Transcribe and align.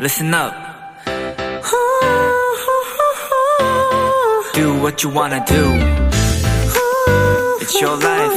listen 0.00 0.32
up. 0.32 0.52
Do 4.54 4.80
what 4.80 5.02
you 5.02 5.10
wanna 5.10 5.44
do. 5.46 5.62
It's 7.60 7.80
your 7.80 7.96
life. 7.96 8.32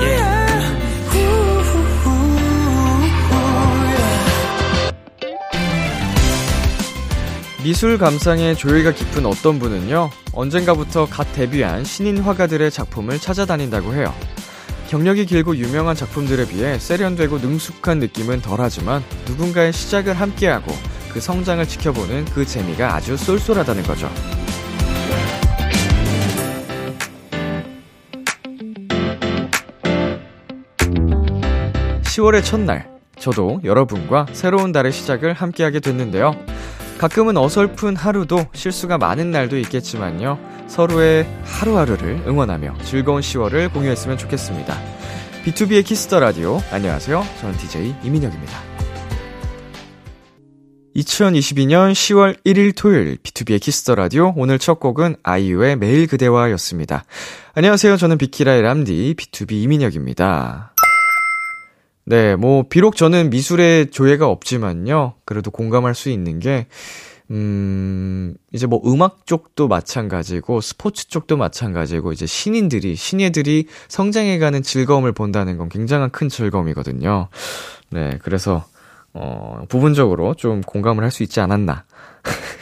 Yeah. 0.00 0.42
미술 7.62 7.96
감상에 7.96 8.54
조예가 8.54 8.92
깊은 8.92 9.24
어떤 9.26 9.58
분은요, 9.58 10.10
언젠가부터 10.32 11.06
갓 11.06 11.32
데뷔한 11.32 11.84
신인 11.84 12.18
화가들의 12.18 12.70
작품을 12.70 13.20
찾아다닌다고 13.20 13.94
해요. 13.94 14.12
경력이 14.92 15.24
길고 15.24 15.56
유명한 15.56 15.96
작품들에 15.96 16.46
비해 16.46 16.78
세련되고 16.78 17.38
능숙한 17.38 17.98
느낌은 17.98 18.42
덜하지만 18.42 19.02
누군가의 19.26 19.72
시작을 19.72 20.12
함께하고 20.12 20.70
그 21.10 21.18
성장을 21.18 21.66
지켜보는 21.66 22.26
그 22.26 22.44
재미가 22.44 22.94
아주 22.94 23.16
쏠쏠하다는 23.16 23.84
거죠. 23.84 24.10
10월의 32.02 32.44
첫날, 32.44 32.90
저도 33.18 33.62
여러분과 33.64 34.26
새로운 34.32 34.72
달의 34.72 34.92
시작을 34.92 35.32
함께하게 35.32 35.80
됐는데요. 35.80 36.51
가끔은 37.02 37.36
어설픈 37.36 37.96
하루도 37.96 38.46
실수가 38.54 38.96
많은 38.96 39.32
날도 39.32 39.58
있겠지만요. 39.58 40.38
서로의 40.68 41.26
하루하루를 41.42 42.22
응원하며 42.28 42.76
즐거운 42.84 43.20
10월을 43.20 43.72
공유했으면 43.72 44.16
좋겠습니다. 44.16 44.80
비투비의 45.44 45.84
키스 45.84 46.06
더 46.06 46.20
라디오. 46.20 46.60
안녕하세요. 46.70 47.24
저는 47.40 47.58
DJ 47.58 47.96
이민혁입니다. 48.04 48.52
2022년 50.94 51.90
10월 51.90 52.36
1일 52.46 52.72
토요일 52.76 53.16
비투비의 53.16 53.60
키스 53.60 53.83
더 53.83 53.96
라디오. 53.96 54.32
오늘 54.36 54.60
첫 54.60 54.78
곡은 54.78 55.16
아이유의 55.24 55.78
매일 55.78 56.06
그대와였습니다. 56.06 57.02
안녕하세요. 57.54 57.96
저는 57.96 58.16
비키라의 58.16 58.62
람디 58.62 59.16
B2B 59.18 59.54
이민혁입니다. 59.54 60.71
네, 62.12 62.36
뭐, 62.36 62.64
비록 62.68 62.96
저는 62.96 63.30
미술에 63.30 63.86
조예가 63.86 64.26
없지만요. 64.28 65.14
그래도 65.24 65.50
공감할 65.50 65.94
수 65.94 66.10
있는 66.10 66.40
게, 66.40 66.66
음, 67.30 68.34
이제 68.52 68.66
뭐 68.66 68.82
음악 68.84 69.24
쪽도 69.24 69.66
마찬가지고, 69.66 70.60
스포츠 70.60 71.08
쪽도 71.08 71.38
마찬가지고, 71.38 72.12
이제 72.12 72.26
신인들이, 72.26 72.96
신예들이 72.96 73.66
성장해가는 73.88 74.62
즐거움을 74.62 75.12
본다는 75.12 75.56
건 75.56 75.70
굉장한 75.70 76.10
큰 76.10 76.28
즐거움이거든요. 76.28 77.28
네, 77.88 78.18
그래서, 78.22 78.66
어, 79.14 79.64
부분적으로 79.70 80.34
좀 80.34 80.60
공감을 80.60 81.04
할 81.04 81.10
수 81.10 81.22
있지 81.22 81.40
않았나. 81.40 81.84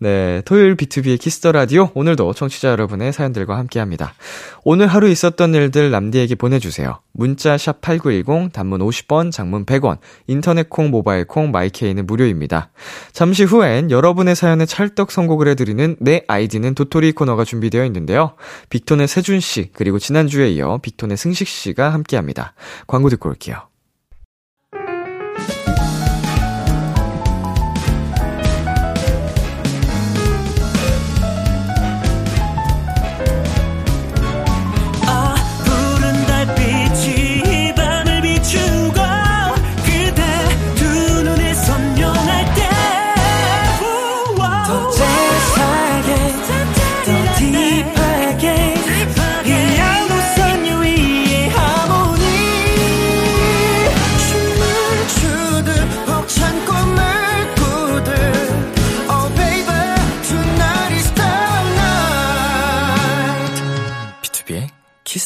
네, 0.00 0.42
토요일 0.44 0.76
비투비의 0.76 1.18
키스 1.18 1.38
더 1.38 1.50
라디오 1.50 1.90
오늘도 1.94 2.32
청취자 2.32 2.68
여러분의 2.68 3.12
사연들과 3.12 3.58
함께합니다. 3.58 4.14
오늘 4.62 4.86
하루 4.86 5.08
있었던 5.08 5.52
일들 5.52 5.90
남디에게 5.90 6.36
보내주세요. 6.36 7.00
문자 7.12 7.58
샵 7.58 7.80
#8910 7.80 8.52
단문 8.52 8.80
50원, 8.80 9.32
장문 9.32 9.66
100원, 9.66 9.98
인터넷 10.28 10.70
콩, 10.70 10.90
모바일 10.90 11.26
콩, 11.26 11.50
마이케이는 11.50 12.06
무료입니다. 12.06 12.70
잠시 13.12 13.42
후엔 13.42 13.90
여러분의 13.90 14.36
사연에 14.36 14.66
찰떡 14.66 15.10
선곡을 15.10 15.48
해드리는 15.48 15.96
내 15.98 16.22
아이디는 16.28 16.76
도토리 16.76 17.10
코너가 17.10 17.42
준비되어 17.42 17.84
있는데요. 17.86 18.34
빅톤의 18.70 19.08
세준 19.08 19.40
씨 19.40 19.70
그리고 19.72 19.98
지난주에 19.98 20.48
이어 20.50 20.78
빅톤의 20.80 21.16
승식 21.16 21.48
씨가 21.48 21.92
함께합니다. 21.92 22.54
광고 22.86 23.08
듣고 23.08 23.30
올게요. 23.30 23.68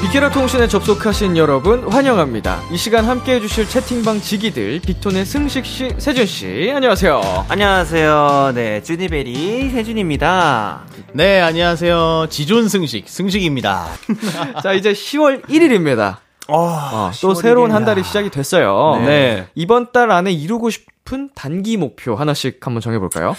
비키라 0.00 0.30
통신에 0.30 0.68
접속하신 0.68 1.36
여러분 1.36 1.82
환영합니다. 1.92 2.62
이 2.70 2.76
시간 2.76 3.04
함께 3.04 3.34
해주실 3.34 3.68
채팅방 3.68 4.20
지기들 4.20 4.80
빅톤의 4.80 5.24
승식 5.26 5.66
씨, 5.66 5.90
세준 5.98 6.24
씨, 6.24 6.72
안녕하세요. 6.74 7.46
안녕하세요. 7.48 8.52
네, 8.54 8.82
주니베리 8.82 9.70
세준입니다. 9.70 10.84
네, 11.14 11.40
안녕하세요. 11.40 12.28
지존 12.30 12.68
승식, 12.68 13.08
승식입니다. 13.08 13.88
자, 14.62 14.72
이제 14.72 14.92
10월 14.92 15.44
1일입니다. 15.46 16.18
어, 16.46 17.10
또 17.20 17.32
10월 17.34 17.42
새로운 17.42 17.72
한 17.72 17.82
1일이야. 17.82 17.86
달이 17.86 18.04
시작이 18.04 18.30
됐어요. 18.30 19.02
네. 19.04 19.48
이번 19.56 19.90
달 19.92 20.12
안에 20.12 20.30
이루고 20.32 20.70
싶은 20.70 21.30
단기 21.34 21.76
목표 21.76 22.14
하나씩 22.14 22.64
한번 22.64 22.80
정해볼까요? 22.80 23.36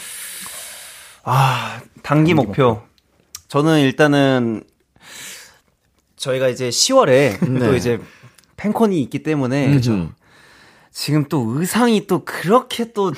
아, 1.24 1.80
단기 2.04 2.34
목표. 2.34 2.82
저는 3.48 3.80
일단은 3.80 4.64
저희가 6.20 6.50
이제 6.50 6.70
10월에 6.70 7.60
또 7.60 7.76
이제 7.76 8.00
팬콘이 8.58 9.02
있기 9.04 9.24
때문에 9.24 9.80
지금 10.92 11.26
또 11.30 11.46
의상이 11.58 12.08
또 12.08 12.24
그렇게 12.26 12.92
또 12.92 13.14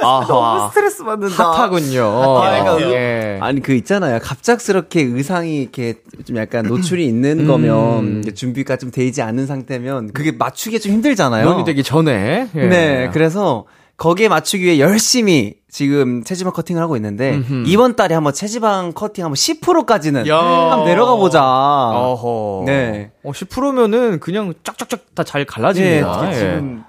너무 0.00 0.68
스트레스 0.68 1.02
받는다. 1.04 1.52
핫하군요. 1.52 2.04
아, 2.04 2.62
그러니까 2.62 2.92
예. 2.92 3.38
아니 3.40 3.62
그 3.62 3.72
있잖아요. 3.72 4.18
갑작스럽게 4.20 5.00
의상이 5.00 5.62
이렇게 5.62 5.94
좀 6.26 6.36
약간 6.36 6.66
노출이 6.66 7.06
있는 7.06 7.46
거면 7.46 8.20
이제 8.20 8.34
준비가 8.34 8.76
좀 8.76 8.90
되지 8.90 9.22
않은 9.22 9.46
상태면 9.46 10.12
그게 10.12 10.32
맞추기 10.32 10.80
좀 10.80 10.92
힘들잖아요. 10.92 11.46
논의 11.46 11.64
되기 11.64 11.82
전에. 11.82 12.48
예. 12.54 12.66
네, 12.66 13.10
그래서 13.12 13.64
거기에 13.96 14.28
맞추기 14.28 14.64
위해 14.64 14.78
열심히 14.78 15.54
지금 15.70 16.22
체지방 16.22 16.52
커팅을 16.52 16.82
하고 16.82 16.96
있는데 16.96 17.40
이번 17.66 17.96
달에 17.96 18.14
한번 18.14 18.32
체지방 18.32 18.92
커팅 18.92 19.24
한번 19.24 19.34
10%까지는 19.36 20.26
야. 20.26 20.38
한번 20.38 20.84
내려가 20.84 21.16
보자. 21.16 21.42
어허. 21.42 22.64
네. 22.66 23.12
어, 23.22 23.32
10%면은 23.32 24.20
그냥 24.20 24.52
쫙쫙쫙 24.64 25.14
다잘 25.14 25.42
네, 25.42 25.44
갈라집니다. 25.46 26.30
예. 26.30 26.34
지금 26.34 26.84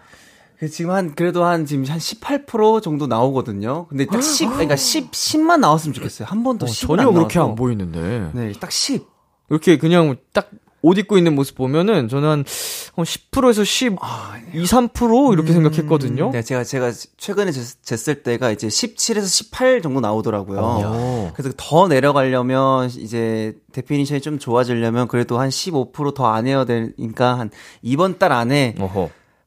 그 0.60 0.70
지금 0.70 0.92
한 0.92 1.14
그래도 1.14 1.46
한 1.46 1.66
지금 1.66 1.86
한 1.86 1.98
18% 2.00 2.82
정도 2.82 3.08
나오거든요. 3.08 3.86
근데 3.88 4.06
딱 4.06 4.22
10, 4.22 4.50
그러니까 4.54 4.76
10, 4.76 5.12
10만 5.12 5.60
나왔으면 5.60 5.94
좋겠어요. 5.94 6.28
한 6.28 6.44
번도 6.44 6.66
어, 6.66 6.70
10 6.70 6.88
전혀 6.88 7.12
그렇게 7.12 7.40
안 7.40 7.56
보이는데. 7.56 8.32
네, 8.34 8.52
딱 8.60 8.72
10. 8.72 9.06
이렇게 9.50 9.78
그냥 9.78 10.18
딱 10.34 10.50
옷 10.82 10.98
입고 10.98 11.18
있는 11.18 11.34
모습 11.36 11.56
보면은 11.56 12.08
저는 12.08 12.30
한 12.30 12.44
10%에서 12.44 13.64
12, 13.64 13.96
3% 13.96 15.34
이렇게 15.34 15.52
생각했거든요. 15.54 16.30
네, 16.32 16.42
제가 16.44 16.64
제가 16.64 16.92
최근에 17.18 17.52
쟀- 17.52 17.78
쟀을 17.84 18.24
때가 18.24 18.52
이제 18.52 18.68
17에서 18.68 19.28
18 19.28 19.82
정도 19.82 20.00
나오더라고요. 20.00 20.60
어. 20.62 21.32
그래서 21.36 21.54
더 21.58 21.88
내려가려면 21.88 22.90
이제 22.98 23.56
definition이 23.72 24.22
좀 24.22 24.40
좋아지려면 24.40 25.08
그래도 25.08 25.40
한 25.40 25.50
15%더 25.50 26.26
안 26.28 26.48
해야 26.48 26.64
되니까 26.66 27.40
한 27.40 27.50
이번 27.82 28.18
달 28.20 28.32
안에. 28.32 28.76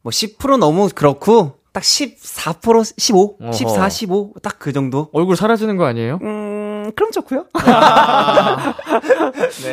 뭐 0.02 0.10
10% 0.10 0.58
너무 0.58 0.88
그렇고 0.94 1.58
딱 1.72 1.82
14%, 1.84 2.94
15, 2.98 3.36
어허. 3.40 3.52
14, 3.52 3.88
15 3.88 4.32
딱 4.42 4.56
그 4.58 4.72
정도. 4.72 5.08
얼굴 5.12 5.36
사라지는 5.36 5.76
거 5.76 5.84
아니에요? 5.84 6.18
음, 6.22 6.49
그럼 6.94 7.10
좋고요. 7.12 7.46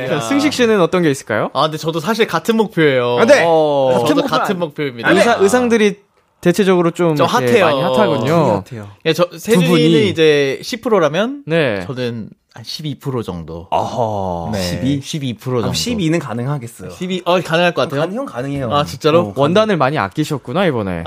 자, 0.10 0.20
승식 0.28 0.54
씨는 0.54 0.82
어떤 0.82 1.04
게 1.04 1.10
있을까요? 1.12 1.50
아, 1.54 1.64
근데 1.64 1.78
저도 1.78 2.00
사실 2.00 2.28
같은 2.28 2.58
목표예요. 2.58 3.26
네. 3.28 3.44
어, 3.46 4.04
저도 4.08 4.22
목표 4.22 4.28
같은 4.28 4.60
목표입니다. 4.60 5.10
의사, 5.12 5.36
의상들이 5.40 5.96
대체적으로 6.42 6.92
좀, 6.92 7.16
핫해요. 7.18 7.66
많이 7.66 7.82
핫하군요. 7.82 8.54
같아요. 8.64 8.90
예, 9.06 9.14
저, 9.14 9.26
분이. 9.28 9.40
세준이는 9.40 10.02
이제 10.04 10.60
10%라면, 10.62 11.44
네. 11.46 11.84
저는 11.88 12.30
12% 12.64 13.24
정도. 13.24 13.68
어허. 13.72 14.52
네, 14.54 14.62
12? 14.62 15.36
12% 15.38 15.40
정도. 15.42 15.68
아, 15.68 15.72
12는 15.72 16.20
가능하겠어요. 16.20 16.90
12, 16.92 17.22
어, 17.26 17.40
가능할 17.42 17.74
것 17.74 17.84
같아요. 17.84 18.02
가능, 18.02 18.16
형 18.18 18.26
가능해요. 18.26 18.72
아, 18.74 18.84
진짜로? 18.84 19.20
어, 19.22 19.34
원단을 19.36 19.78
많이 19.78 19.98
아끼셨구나, 19.98 20.66
이번에. 20.66 21.04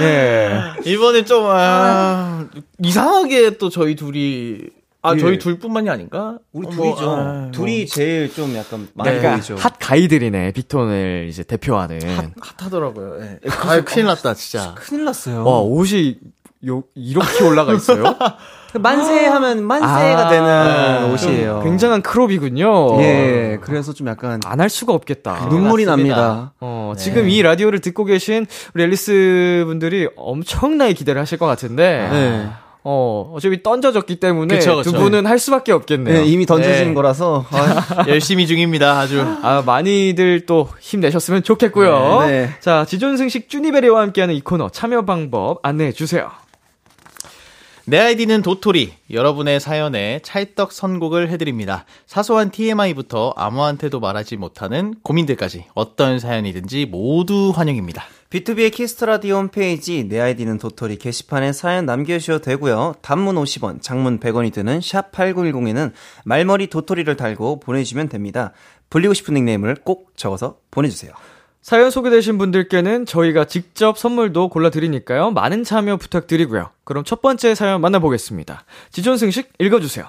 예. 0.00 0.60
이번에 0.84 1.24
좀, 1.24 1.44
아, 1.46 2.46
이상하게 2.82 3.58
또 3.58 3.68
저희 3.70 3.94
둘이, 3.96 4.58
아, 5.02 5.14
예. 5.14 5.18
저희 5.18 5.38
둘뿐만이 5.38 5.90
아닌가? 5.90 6.38
우리 6.52 6.66
어, 6.66 6.70
둘이죠. 6.70 7.02
뭐, 7.04 7.16
아, 7.18 7.22
뭐. 7.42 7.50
둘이 7.50 7.86
제일 7.86 8.32
좀 8.32 8.54
약간 8.56 8.88
많이 8.94 9.10
그러니까 9.10 9.32
보이죠. 9.34 9.56
핫 9.56 9.74
가이들이네, 9.78 10.52
빅톤을 10.52 11.26
이제 11.28 11.42
대표하는. 11.42 12.00
핫하더라고요. 12.40 13.20
예. 13.20 13.38
아, 13.50 13.80
큰일 13.82 14.06
났다, 14.06 14.34
진짜. 14.34 14.74
큰일 14.76 15.04
났어요. 15.04 15.44
와, 15.44 15.60
옷이 15.60 16.18
요, 16.66 16.82
이렇게 16.94 17.44
올라가 17.44 17.74
있어요? 17.74 18.04
만세 18.80 19.26
하면 19.26 19.64
만세가 19.64 20.26
아, 20.26 20.28
되는 20.30 21.00
좀 21.02 21.12
옷이에요. 21.12 21.60
굉장한 21.62 22.02
크롭이군요. 22.02 23.00
예, 23.02 23.58
그래서 23.60 23.92
좀 23.92 24.08
약간 24.08 24.40
안 24.44 24.60
할 24.60 24.68
수가 24.70 24.92
없겠다. 24.94 25.46
눈물이 25.50 25.84
맞습니다. 25.84 26.16
납니다. 26.16 26.52
어, 26.60 26.92
네. 26.96 27.02
지금 27.02 27.28
이 27.28 27.42
라디오를 27.42 27.80
듣고 27.80 28.04
계신 28.04 28.46
우리 28.74 28.82
앨리스 28.82 29.64
분들이 29.66 30.08
엄청나게 30.16 30.94
기대를 30.94 31.20
하실 31.20 31.38
것 31.38 31.46
같은데, 31.46 32.08
네. 32.10 32.48
어, 32.82 33.32
어차피 33.34 33.62
던져졌기 33.62 34.16
때문에 34.20 34.56
그쵸, 34.56 34.76
그쵸. 34.76 34.90
두 34.92 34.98
분은 34.98 35.26
할 35.26 35.38
수밖에 35.38 35.72
없겠네요. 35.72 36.20
네, 36.20 36.24
이미 36.26 36.44
던져진 36.46 36.88
네. 36.88 36.94
거라서 36.94 37.44
아, 37.50 38.04
열심히 38.08 38.46
중입니다, 38.46 38.98
아주. 38.98 39.20
아, 39.42 39.62
많이들 39.64 40.46
또 40.46 40.68
힘내셨으면 40.80 41.42
좋겠고요. 41.42 42.20
네, 42.26 42.26
네. 42.30 42.50
자, 42.60 42.84
지존승식 42.86 43.48
쭈니베리와 43.48 44.00
함께하는 44.02 44.34
이 44.34 44.40
코너 44.40 44.68
참여 44.68 45.04
방법 45.04 45.58
안내해 45.62 45.92
주세요. 45.92 46.30
내 47.86 47.98
아이디는 47.98 48.40
도토리. 48.40 48.94
여러분의 49.10 49.60
사연에 49.60 50.20
찰떡 50.22 50.72
선곡을 50.72 51.28
해드립니다. 51.28 51.84
사소한 52.06 52.50
TMI부터 52.50 53.34
아무한테도 53.36 54.00
말하지 54.00 54.38
못하는 54.38 54.94
고민들까지 55.02 55.66
어떤 55.74 56.18
사연이든지 56.18 56.86
모두 56.86 57.52
환영입니다. 57.54 58.04
비투비의 58.30 58.72
키스 58.72 58.92
더 58.92 59.04
라디오 59.04 59.36
홈페이지 59.36 60.04
내 60.04 60.18
아이디는 60.18 60.56
도토리 60.56 60.96
게시판에 60.96 61.52
사연 61.52 61.84
남겨주셔도 61.84 62.42
되고요. 62.42 62.94
단문 63.02 63.34
50원, 63.34 63.82
장문 63.82 64.18
100원이 64.18 64.50
드는 64.50 64.80
샵 64.80 65.12
8910에는 65.12 65.92
말머리 66.24 66.68
도토리를 66.68 67.14
달고 67.16 67.60
보내주시면 67.60 68.08
됩니다. 68.08 68.52
불리고 68.88 69.12
싶은 69.12 69.34
닉네임을 69.34 69.76
꼭 69.84 70.16
적어서 70.16 70.56
보내주세요. 70.70 71.12
사연 71.64 71.90
소개되신 71.90 72.36
분들께는 72.36 73.06
저희가 73.06 73.46
직접 73.46 73.96
선물도 73.96 74.50
골라드리니까요. 74.50 75.30
많은 75.30 75.64
참여 75.64 75.96
부탁드리고요. 75.96 76.68
그럼 76.84 77.04
첫 77.04 77.22
번째 77.22 77.54
사연 77.54 77.80
만나보겠습니다. 77.80 78.66
지존승식 78.90 79.50
읽어주세요. 79.58 80.04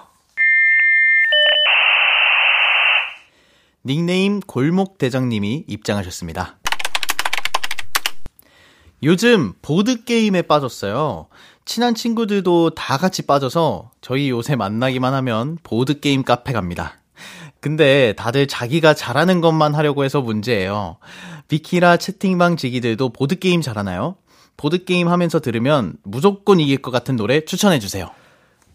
닉네임 3.85 4.41
골목대장님이 4.41 5.63
입장하셨습니다. 5.65 6.57
요즘 9.03 9.53
보드게임에 9.61 10.41
빠졌어요. 10.41 11.27
친한 11.63 11.95
친구들도 11.95 12.71
다 12.71 12.97
같이 12.97 13.25
빠져서 13.25 13.91
저희 14.01 14.29
요새 14.29 14.57
만나기만 14.57 15.13
하면 15.13 15.57
보드게임 15.63 16.23
카페 16.23 16.51
갑니다. 16.51 16.97
근데 17.65 18.13
다들 18.13 18.45
자기가 18.45 18.93
잘하는 18.93 19.41
것만 19.41 19.73
하려고 19.73 20.03
해서 20.03 20.21
문제예요. 20.21 20.97
비키라 21.47 21.97
채팅방 21.97 22.57
지기들도 22.57 23.09
보드게임 23.09 23.61
잘하나요? 23.61 24.17
보드게임 24.55 25.07
하면서 25.07 25.39
들으면 25.39 25.95
무조건 26.03 26.59
이길 26.59 26.77
것 26.77 26.91
같은 26.91 27.15
노래 27.15 27.43
추천해주세요. 27.43 28.11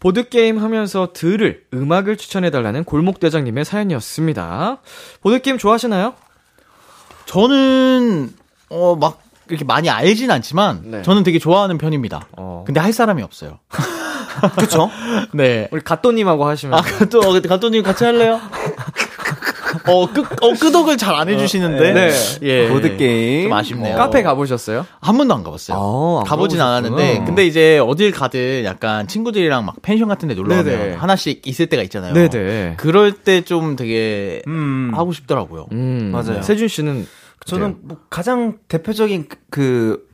보드게임 0.01 0.59
하면서 0.59 1.13
들을 1.13 1.63
음악을 1.73 2.17
추천해달라는 2.17 2.83
골목대장님의 2.83 3.65
사연이었습니다. 3.65 4.79
보드게임 5.21 5.57
좋아하시나요? 5.57 6.15
저는 7.27 8.35
어 8.71 8.97
막 8.97 9.23
이렇게 9.49 9.65
많이 9.65 9.89
알진 9.89 10.33
않지만 10.33 10.83
네. 10.91 11.03
저는 11.03 11.23
되게 11.23 11.39
좋아하는 11.39 11.79
편입니다. 11.79 12.27
어. 12.37 12.65
근데 12.67 12.81
할 12.81 12.93
사람이 12.93 13.23
없어요. 13.23 13.61
그쵸? 14.59 14.91
네. 15.33 15.69
우리 15.71 15.81
갓도님하고 15.83 16.45
하시면. 16.47 16.79
아, 16.79 16.83
또, 17.11 17.21
어, 17.21 17.41
감독님 17.41 17.83
같이 17.83 18.05
할래요? 18.05 18.41
어, 19.87 20.07
끄, 20.13 20.21
어, 20.41 20.53
끄덕을 20.55 20.97
잘 20.97 21.15
안 21.15 21.29
해주시는데. 21.29 21.93
네. 21.93 22.11
예. 22.43 22.69
보드게임. 22.69 23.45
좀 23.45 23.53
아쉽네요. 23.53 23.97
카페 23.97 24.23
가보셨어요? 24.23 24.87
한 25.01 25.17
번도 25.19 25.35
안 25.35 25.43
가봤어요. 25.45 25.77
아, 25.77 26.21
안 26.21 26.25
가보진. 26.27 26.61
않았는데, 26.61 27.25
근데 27.27 27.47
이제 27.47 27.79
어딜 27.79 28.11
가든 28.11 28.65
약간 28.65 29.07
친구들이랑 29.07 29.65
막 29.65 29.77
펜션 29.83 30.09
같은 30.09 30.29
데 30.29 30.35
놀러 30.35 30.57
가면. 30.57 30.95
하나씩 30.99 31.47
있을 31.47 31.67
때가 31.67 31.83
있잖아요. 31.85 32.15
네네. 32.15 32.75
그럴 32.79 33.13
때 33.13 33.41
좀 33.43 33.75
되게 33.77 34.43
음. 34.47 34.93
하고 34.95 35.13
싶더라고요. 35.13 35.67
음, 35.73 36.11
맞아요. 36.13 36.43
세준 36.43 36.69
씨는 36.69 37.07
저는 37.47 37.79
뭐 37.83 37.97
가장 38.11 38.59
대표적인 38.69 39.27
그, 39.29 39.39
그 39.51 40.07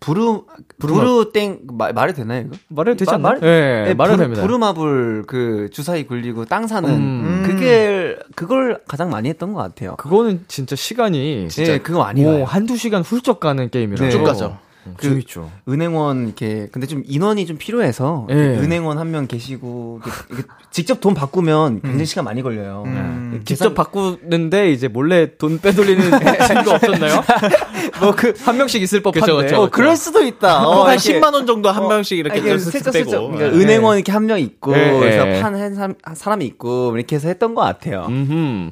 부르 0.00 0.40
부르 0.78 1.30
땡 1.32 1.60
말, 1.72 1.92
말이 1.92 2.14
되나요 2.14 2.46
이거? 2.46 2.56
말해도 2.68 2.96
되지 2.96 3.10
마- 3.10 3.14
않나요? 3.16 3.32
말- 3.32 3.40
네, 3.40 3.84
네, 3.88 3.94
말해도 3.94 4.16
부르- 4.16 4.24
됩니다. 4.24 4.42
부르마블 4.42 5.24
그 5.26 5.68
주사위 5.72 6.06
굴리고 6.06 6.46
땅 6.46 6.66
사는 6.66 6.88
음. 6.88 7.42
그게 7.46 8.16
그걸 8.34 8.80
가장 8.88 9.10
많이 9.10 9.28
했던 9.28 9.52
것 9.52 9.60
같아요. 9.60 9.96
그거는 9.96 10.44
진짜 10.48 10.74
시간이 10.74 11.48
진짜 11.50 11.78
그거 11.82 11.98
많이 12.00 12.22
뭐 12.22 12.32
가요. 12.32 12.44
한두 12.44 12.76
시간 12.78 13.02
훌쩍 13.02 13.40
가는 13.40 13.68
게임이라서 13.70 14.04
네. 14.04 14.10
쭉 14.10 14.24
가죠. 14.24 14.56
음, 14.86 14.94
그- 14.96 15.08
재밌죠. 15.08 15.50
은행원 15.68 16.26
이렇게 16.26 16.68
근데 16.72 16.86
좀 16.86 17.02
인원이 17.06 17.44
좀 17.46 17.58
필요해서 17.58 18.26
예. 18.30 18.34
은행원 18.34 18.96
한 18.98 19.10
명 19.10 19.26
계시고 19.26 20.00
이렇게, 20.30 20.42
직접 20.70 21.00
돈 21.00 21.14
바꾸면 21.14 21.82
굉장히 21.82 22.06
시간 22.06 22.24
많이 22.24 22.42
걸려요. 22.42 22.84
음. 22.86 23.42
직접 23.44 23.74
바꾸는데 23.74 24.70
이제 24.72 24.88
몰래 24.88 25.36
돈 25.36 25.58
빼돌리는 25.60 26.00
친구 26.46 26.70
없었나요? 26.70 27.22
뭐 28.00 28.12
그 28.12 28.32
한 28.44 28.56
명씩 28.56 28.80
있을 28.82 29.02
법한데. 29.02 29.20
그쵸, 29.20 29.36
그쵸. 29.36 29.62
어, 29.62 29.68
그럴 29.70 29.96
수도 29.96 30.22
있다. 30.24 30.66
어, 30.66 30.70
어, 30.70 30.84
한 30.84 30.94
이렇게- 30.94 31.20
10만 31.20 31.34
원 31.34 31.46
정도 31.46 31.70
한 31.70 31.86
명씩 31.88 32.18
이렇게 32.18 32.58
슬쩍 32.58 32.92
빼고. 32.92 33.10
그러니까 33.32 33.50
네. 33.50 33.62
은행원 33.62 33.96
이렇게 33.96 34.12
한 34.12 34.24
명 34.26 34.38
있고 34.40 34.72
네. 34.72 34.98
그래서 35.00 35.42
파는 35.42 35.74
사람, 35.74 35.94
사람이 36.14 36.44
있고 36.46 36.96
이렇게 36.96 37.16
해서 37.16 37.28
했던 37.28 37.54
것 37.54 37.62
같아요. 37.62 38.06
음흠. 38.08 38.70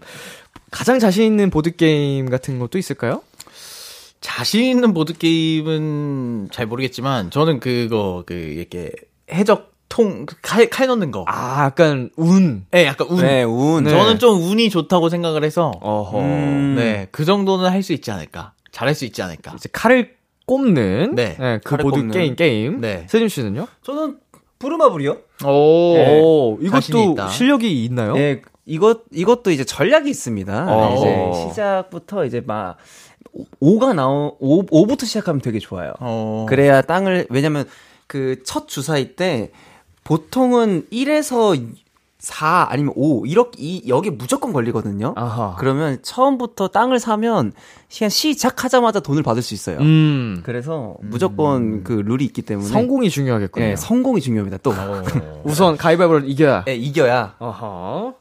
가장 0.70 0.98
자신 0.98 1.24
있는 1.24 1.50
보드 1.50 1.74
게임 1.74 2.28
같은 2.30 2.58
것도 2.58 2.78
있을까요? 2.78 3.22
자신 4.20 4.64
있는 4.64 4.92
보드 4.94 5.12
게임은 5.16 6.48
잘 6.52 6.66
모르겠지만 6.66 7.30
저는 7.30 7.60
그거 7.60 8.24
그 8.26 8.34
이렇게 8.34 8.90
해적 9.32 9.72
통 9.88 10.26
칼 10.42 10.68
칼 10.68 10.86
넣는 10.88 11.10
거. 11.10 11.24
아, 11.26 11.64
약간 11.64 12.10
운. 12.16 12.66
네, 12.70 12.84
약간 12.84 13.06
운. 13.08 13.22
네, 13.22 13.42
운. 13.42 13.84
네. 13.84 13.90
저는 13.90 14.18
좀 14.18 14.42
운이 14.42 14.68
좋다고 14.70 15.08
생각을 15.08 15.44
해서 15.44 15.72
어허. 15.80 16.20
음. 16.20 16.74
네, 16.76 17.08
그 17.10 17.24
정도는 17.24 17.70
할 17.70 17.82
수 17.82 17.92
있지 17.92 18.10
않을까. 18.10 18.52
잘할 18.70 18.94
수 18.94 19.04
있지 19.06 19.22
않을까. 19.22 19.54
이제 19.56 19.68
칼을 19.72 20.14
꼽는 20.46 21.14
네. 21.14 21.36
그 21.36 21.60
칼을 21.70 21.82
보드 21.82 21.96
꼽는. 21.96 22.10
게임 22.10 22.36
게임. 22.36 22.80
네. 22.80 23.06
세준 23.08 23.28
씨는요? 23.28 23.66
저는 23.82 24.18
부르마블이요? 24.58 25.16
오. 25.46 25.48
오, 25.48 26.58
자신이 26.70 26.98
이것도 27.02 27.12
있다. 27.12 27.28
실력이 27.28 27.84
있나요? 27.84 28.14
네, 28.14 28.42
이것 28.66 29.02
이것도 29.12 29.50
이제 29.52 29.64
전략이 29.64 30.10
있습니다. 30.10 30.66
어. 30.68 30.96
이제 30.96 31.48
시작부터 31.50 32.24
이제 32.26 32.42
막 32.44 32.76
5가 33.60 33.94
나오 33.94 34.36
5, 34.40 34.66
5부터 34.66 35.04
시작하면 35.06 35.40
되게 35.40 35.58
좋아요. 35.58 35.92
어. 36.00 36.46
그래야 36.48 36.82
땅을 36.82 37.26
왜냐면 37.30 37.64
그 38.06 38.36
첫 38.44 38.68
주사위 38.68 39.14
때 39.16 39.50
보통은 40.04 40.86
1에서 40.90 41.62
4 42.20 42.66
아니면 42.70 42.92
5 42.96 43.26
이렇게 43.26 43.52
이 43.62 43.82
여기 43.88 44.10
무조건 44.10 44.52
걸리거든요. 44.52 45.12
아하. 45.16 45.54
그러면 45.58 45.98
처음부터 46.02 46.68
땅을 46.68 46.98
사면 46.98 47.52
그냥 47.96 48.08
시작하자마자 48.10 49.00
돈을 49.00 49.22
받을 49.22 49.40
수 49.42 49.54
있어요. 49.54 49.78
음. 49.78 50.40
그래서 50.42 50.96
무조건 51.00 51.84
그 51.84 51.92
룰이 51.92 52.24
있기 52.24 52.42
때문에 52.42 52.68
성공이 52.68 53.10
중요하겠군요. 53.10 53.64
네, 53.64 53.76
성공이 53.76 54.20
중요합니다. 54.20 54.58
또 54.64 54.72
우선 55.44 55.76
가위바위보를 55.76 56.28
이겨야. 56.28 56.64
네, 56.64 56.74
이겨야 56.74 57.36
아하. 57.38 58.14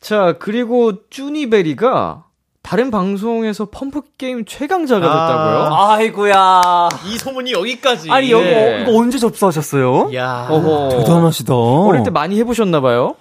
자, 0.00 0.36
그리고 0.38 1.06
쭈니베리가 1.10 2.24
다른 2.64 2.90
방송에서 2.90 3.66
펌프 3.66 4.00
게임 4.16 4.46
최강자가 4.46 5.00
됐다고요? 5.06 5.74
아이고야. 5.74 6.88
이 7.06 7.18
소문이 7.18 7.52
여기까지. 7.52 8.10
아니 8.10 8.30
여기 8.32 8.44
네. 8.46 8.78
어, 8.78 8.82
이거 8.82 8.98
언제 8.98 9.18
접수하셨어요? 9.18 10.10
야. 10.14 10.48
어허. 10.50 10.88
대단하시다. 10.96 11.54
어릴 11.54 12.02
때 12.04 12.10
많이 12.10 12.38
해 12.40 12.44
보셨나 12.44 12.80
봐요? 12.80 13.16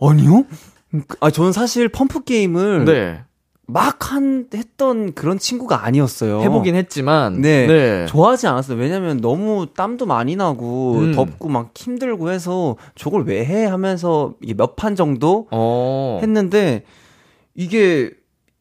아니요? 0.00 0.44
아 1.20 1.30
저는 1.32 1.50
사실 1.52 1.88
펌프 1.88 2.22
게임을 2.22 2.84
네. 2.84 3.22
막 3.66 4.12
한 4.12 4.46
했던 4.54 5.14
그런 5.14 5.36
친구가 5.40 5.84
아니었어요. 5.84 6.40
해보긴 6.42 6.76
했지만. 6.76 7.40
네. 7.40 8.06
좋아하지 8.06 8.46
않았어요. 8.46 8.78
왜냐면 8.78 9.20
너무 9.20 9.66
땀도 9.74 10.06
많이 10.06 10.36
나고 10.36 10.92
음. 10.94 11.12
덥고 11.12 11.48
막 11.48 11.70
힘들고 11.74 12.30
해서 12.30 12.76
저걸 12.94 13.24
왜 13.26 13.44
해 13.44 13.66
하면서 13.66 14.34
이게 14.40 14.54
몇판 14.54 14.94
정도 14.94 15.48
어. 15.50 16.20
했는데 16.22 16.84
이게 17.56 18.10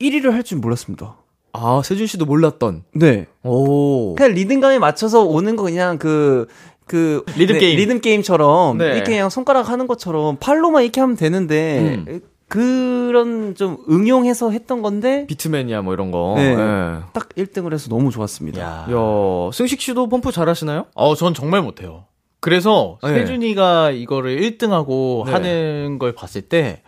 1위를 0.01 0.31
할 0.31 0.43
줄 0.43 0.59
몰랐습니다. 0.59 1.17
아, 1.53 1.81
세준 1.83 2.05
씨도 2.07 2.25
몰랐던. 2.25 2.83
네. 2.95 3.27
오. 3.43 4.15
그냥 4.15 4.33
리듬감에 4.33 4.77
맞춰서 4.79 5.23
오는 5.23 5.55
거 5.55 5.63
그냥 5.63 5.97
그 5.97 6.47
그 6.87 7.23
리듬 7.35 7.55
네, 7.55 7.59
게임. 7.61 7.77
리듬 7.77 7.99
게임처럼 7.99 8.77
네. 8.77 8.85
이렇게 8.85 9.03
그냥 9.13 9.29
손가락 9.31 9.69
하는 9.69 9.87
것처럼 9.87 10.37
팔로만 10.39 10.83
이렇게 10.83 11.01
하면 11.01 11.15
되는데 11.15 11.95
음. 12.07 12.21
그런 12.47 13.55
좀 13.55 13.77
응용해서 13.89 14.51
했던 14.51 14.83
건데 14.83 15.25
비트매니아 15.27 15.81
뭐 15.81 15.93
이런 15.95 16.11
거. 16.11 16.35
네. 16.37 16.51
예. 16.51 16.99
딱 17.11 17.29
1등을 17.29 17.73
해서 17.73 17.89
너무 17.89 18.11
좋았습니다. 18.11 18.61
야. 18.61 18.87
야, 18.91 19.51
승식 19.51 19.81
씨도 19.81 20.09
펌프 20.09 20.31
잘하시나요? 20.31 20.85
어, 20.93 21.15
전 21.15 21.33
정말 21.33 21.63
못해요. 21.63 22.05
그래서 22.39 22.99
네. 23.01 23.09
세준이가 23.15 23.89
이거를 23.89 24.39
1등하고 24.39 25.25
네. 25.25 25.31
하는 25.31 25.97
걸 25.97 26.13
봤을 26.13 26.43
때 26.43 26.83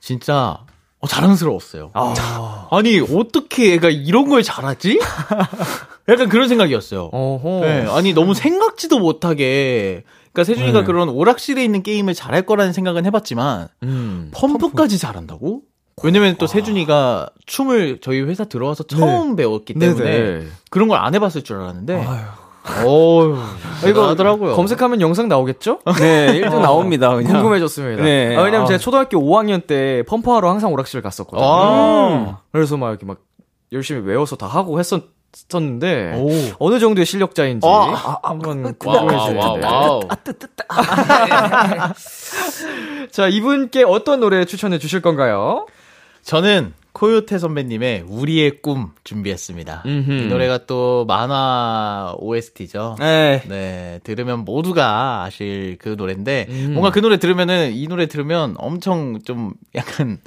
진짜 0.00 0.60
어, 1.02 1.06
자랑스러웠어요. 1.08 1.90
아. 1.94 2.68
아니 2.70 3.00
어떻게 3.00 3.74
애가 3.74 3.90
이런 3.90 4.28
걸 4.28 4.42
잘하지? 4.42 4.98
약간 6.08 6.28
그런 6.28 6.48
생각이었어요. 6.48 7.10
네, 7.60 7.86
아니 7.90 8.12
너무 8.14 8.34
생각지도 8.34 8.98
못하게. 9.00 10.04
그러니까 10.32 10.44
세준이가 10.44 10.80
네. 10.80 10.84
그런 10.86 11.08
오락실에 11.08 11.62
있는 11.62 11.82
게임을 11.82 12.14
잘할 12.14 12.42
거라는 12.46 12.72
생각은 12.72 13.04
해봤지만 13.04 13.68
음. 13.82 14.30
펌프까지 14.32 14.96
잘한다고? 14.98 15.62
왜냐면 16.02 16.36
또 16.38 16.46
세준이가 16.46 17.28
춤을 17.46 17.98
저희 18.00 18.20
회사 18.22 18.44
들어와서 18.44 18.82
처음 18.84 19.36
배웠기 19.36 19.74
때문에 19.74 20.02
네네. 20.10 20.46
그런 20.70 20.88
걸 20.88 20.98
안 20.98 21.14
해봤을 21.14 21.42
줄 21.44 21.56
알았는데. 21.56 21.94
어 21.96 22.41
휴, 22.64 23.36
이거 23.88 24.08
하더라고요. 24.08 24.54
검색하면 24.54 25.00
영상 25.00 25.28
나오겠죠? 25.28 25.80
네, 25.98 26.40
1등 26.40 26.60
나옵니다. 26.60 27.14
그냥. 27.14 27.32
궁금해졌습니다. 27.32 28.02
네. 28.02 28.36
아, 28.36 28.42
왜냐면 28.42 28.62
아. 28.62 28.66
제가 28.66 28.78
초등학교 28.78 29.18
5학년 29.18 29.66
때 29.66 30.04
펌프하러 30.06 30.48
항상 30.48 30.72
오락실 30.72 31.02
갔었거든요. 31.02 31.44
아. 31.44 32.38
그래서 32.52 32.76
막 32.76 32.90
이렇게 32.90 33.04
막 33.04 33.18
열심히 33.72 34.02
외워서 34.02 34.36
다 34.36 34.46
하고 34.46 34.78
했었었는데 34.78 36.14
오. 36.16 36.28
어느 36.58 36.78
정도의 36.78 37.04
실력자인지 37.04 37.66
아, 37.66 38.18
한번 38.22 38.74
궁금해 38.78 39.16
wow, 39.16 39.26
주는데. 39.26 39.66
wow. 39.66 40.00
자, 43.10 43.28
이분께 43.28 43.82
어떤 43.84 44.20
노래 44.20 44.44
추천해 44.44 44.78
주실 44.78 45.02
건가요? 45.02 45.66
저는 46.22 46.72
코요태 46.92 47.38
선배님의 47.38 48.04
우리의 48.06 48.60
꿈 48.62 48.90
준비했습니다. 49.04 49.82
음흠. 49.86 50.12
이 50.12 50.26
노래가 50.26 50.66
또 50.66 51.04
만화 51.06 52.14
OST죠. 52.18 52.96
네. 52.98 53.42
네, 53.48 54.00
들으면 54.04 54.40
모두가 54.40 55.24
아실 55.24 55.76
그 55.78 55.90
노래인데, 55.90 56.46
음. 56.48 56.70
뭔가 56.74 56.90
그 56.90 57.00
노래 57.00 57.18
들으면은, 57.18 57.72
이 57.74 57.88
노래 57.88 58.06
들으면 58.06 58.54
엄청 58.58 59.20
좀 59.24 59.54
약간, 59.74 60.18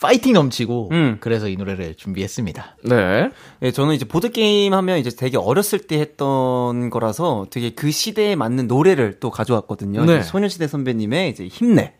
파이팅 0.00 0.34
넘치고, 0.34 0.90
음. 0.92 1.16
그래서 1.20 1.48
이 1.48 1.56
노래를 1.56 1.94
준비했습니다. 1.94 2.76
네. 2.84 3.30
예, 3.62 3.70
저는 3.70 3.94
이제 3.94 4.04
보드 4.04 4.30
게임 4.30 4.72
하면 4.72 4.98
이제 4.98 5.10
되게 5.10 5.36
어렸을 5.36 5.80
때 5.80 5.98
했던 5.98 6.90
거라서 6.90 7.46
되게 7.50 7.70
그 7.70 7.90
시대에 7.90 8.36
맞는 8.36 8.66
노래를 8.68 9.18
또 9.18 9.30
가져왔거든요. 9.30 10.04
네. 10.04 10.22
소녀시대 10.22 10.68
선배님의 10.68 11.30
이제 11.30 11.46
힘내. 11.46 11.94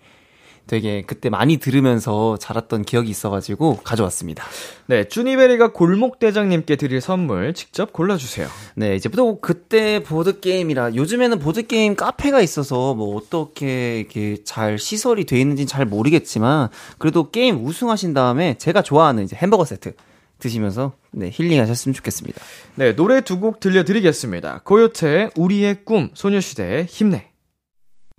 되게 0.67 1.03
그때 1.03 1.29
많이 1.29 1.59
들으면서 1.59 2.39
자랐던 2.39 2.83
기억이 2.83 3.11
있어가지고 3.11 3.81
가져왔습니다. 3.85 4.45
네, 4.87 5.05
쭈니베리가 5.05 5.73
골목 5.73 6.19
대장님께 6.19 6.77
드릴 6.77 7.01
선물 7.01 7.53
직접 7.53 7.93
골라주세요. 7.93 8.49
네, 8.75 8.97
이제 8.97 9.09
또 9.11 9.41
그때 9.41 10.03
보드 10.03 10.41
게임이라 10.41 10.95
요즘에는 10.95 11.39
보드 11.39 11.67
게임 11.67 11.95
카페가 11.97 12.41
있어서 12.41 12.95
뭐 12.95 13.17
어떻게 13.17 14.01
이렇게 14.01 14.43
잘 14.45 14.79
시설이 14.79 15.27
돼 15.27 15.39
있는지는 15.39 15.67
잘 15.67 15.85
모르겠지만 15.85 16.69
그래도 16.99 17.31
게임 17.31 17.65
우승하신 17.65 18.15
다음에 18.15 18.57
제가 18.59 18.83
좋아하는 18.83 19.25
이제 19.25 19.37
햄버거 19.37 19.65
세트 19.65 19.93
드시면서 20.39 20.93
네, 21.11 21.31
힐링하셨으면 21.33 21.95
좋겠습니다. 21.95 22.41
네, 22.77 22.97
노래 22.97 23.21
두 23.21 23.39
곡 23.39 23.61
들려드리겠습니다. 23.61 24.63
코요테의 24.65 25.31
우리의 25.37 25.85
꿈, 25.85 26.11
소녀시대의 26.15 26.87
힘내. 26.87 27.34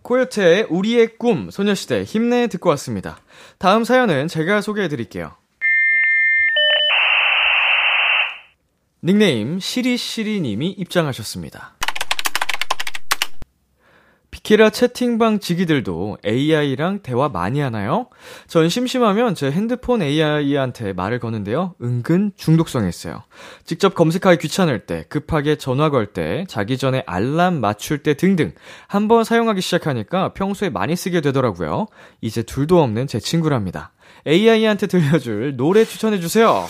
코요테의 0.06 0.68
우리의 0.70 1.18
꿈, 1.18 1.50
소녀시대 1.50 2.04
힘내 2.04 2.48
듣고 2.48 2.70
왔습니다. 2.70 3.18
다음 3.58 3.84
사연은 3.84 4.28
제가 4.28 4.62
소개해 4.62 4.88
드릴게요. 4.88 5.36
닉네임 9.04 9.60
시리시리님이 9.60 10.70
입장하셨습니다. 10.70 11.75
비키라 14.46 14.70
채팅방 14.70 15.40
지기들도 15.40 16.20
AI랑 16.24 17.00
대화 17.00 17.30
많이 17.30 17.60
하나요? 17.62 18.10
전 18.48 18.70
심심하면 18.70 19.34
제 19.34 19.50
핸드폰 19.50 20.04
AI한테 20.04 20.94
말을 20.94 21.20
거는데요. 21.20 21.74
은근 21.82 22.32
중독성이 22.38 22.88
있어요. 22.88 23.24
직접 23.66 23.96
검색하기 23.96 24.38
귀찮을 24.38 24.86
때, 24.86 25.06
급하게 25.10 25.56
전화 25.56 25.90
걸 25.90 26.14
때, 26.14 26.46
자기 26.48 26.78
전에 26.78 27.04
알람 27.08 27.60
맞출 27.60 28.04
때 28.04 28.14
등등 28.14 28.54
한번 28.88 29.24
사용하기 29.24 29.62
시작하니까 29.62 30.34
평소에 30.34 30.70
많이 30.70 30.96
쓰게 30.96 31.22
되더라고요. 31.22 31.88
이제 32.22 32.44
둘도 32.44 32.84
없는 32.84 33.08
제 33.08 33.20
친구랍니다. 33.20 33.94
AI한테 34.28 34.86
들려줄 34.86 35.58
노래 35.58 35.86
추천해 35.86 36.20
주세요. 36.20 36.68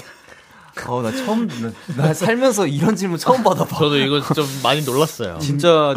어, 0.88 1.02
나 1.02 1.12
처음, 1.12 1.48
나, 1.48 1.72
나 1.98 2.14
살면서 2.14 2.68
이런 2.68 2.96
질문 2.96 3.18
처음 3.18 3.44
받아봐. 3.44 3.78
저도 3.78 3.98
이거 3.98 4.22
좀 4.34 4.46
많이 4.64 4.82
놀랐어요. 4.82 5.40
진짜 5.40 5.94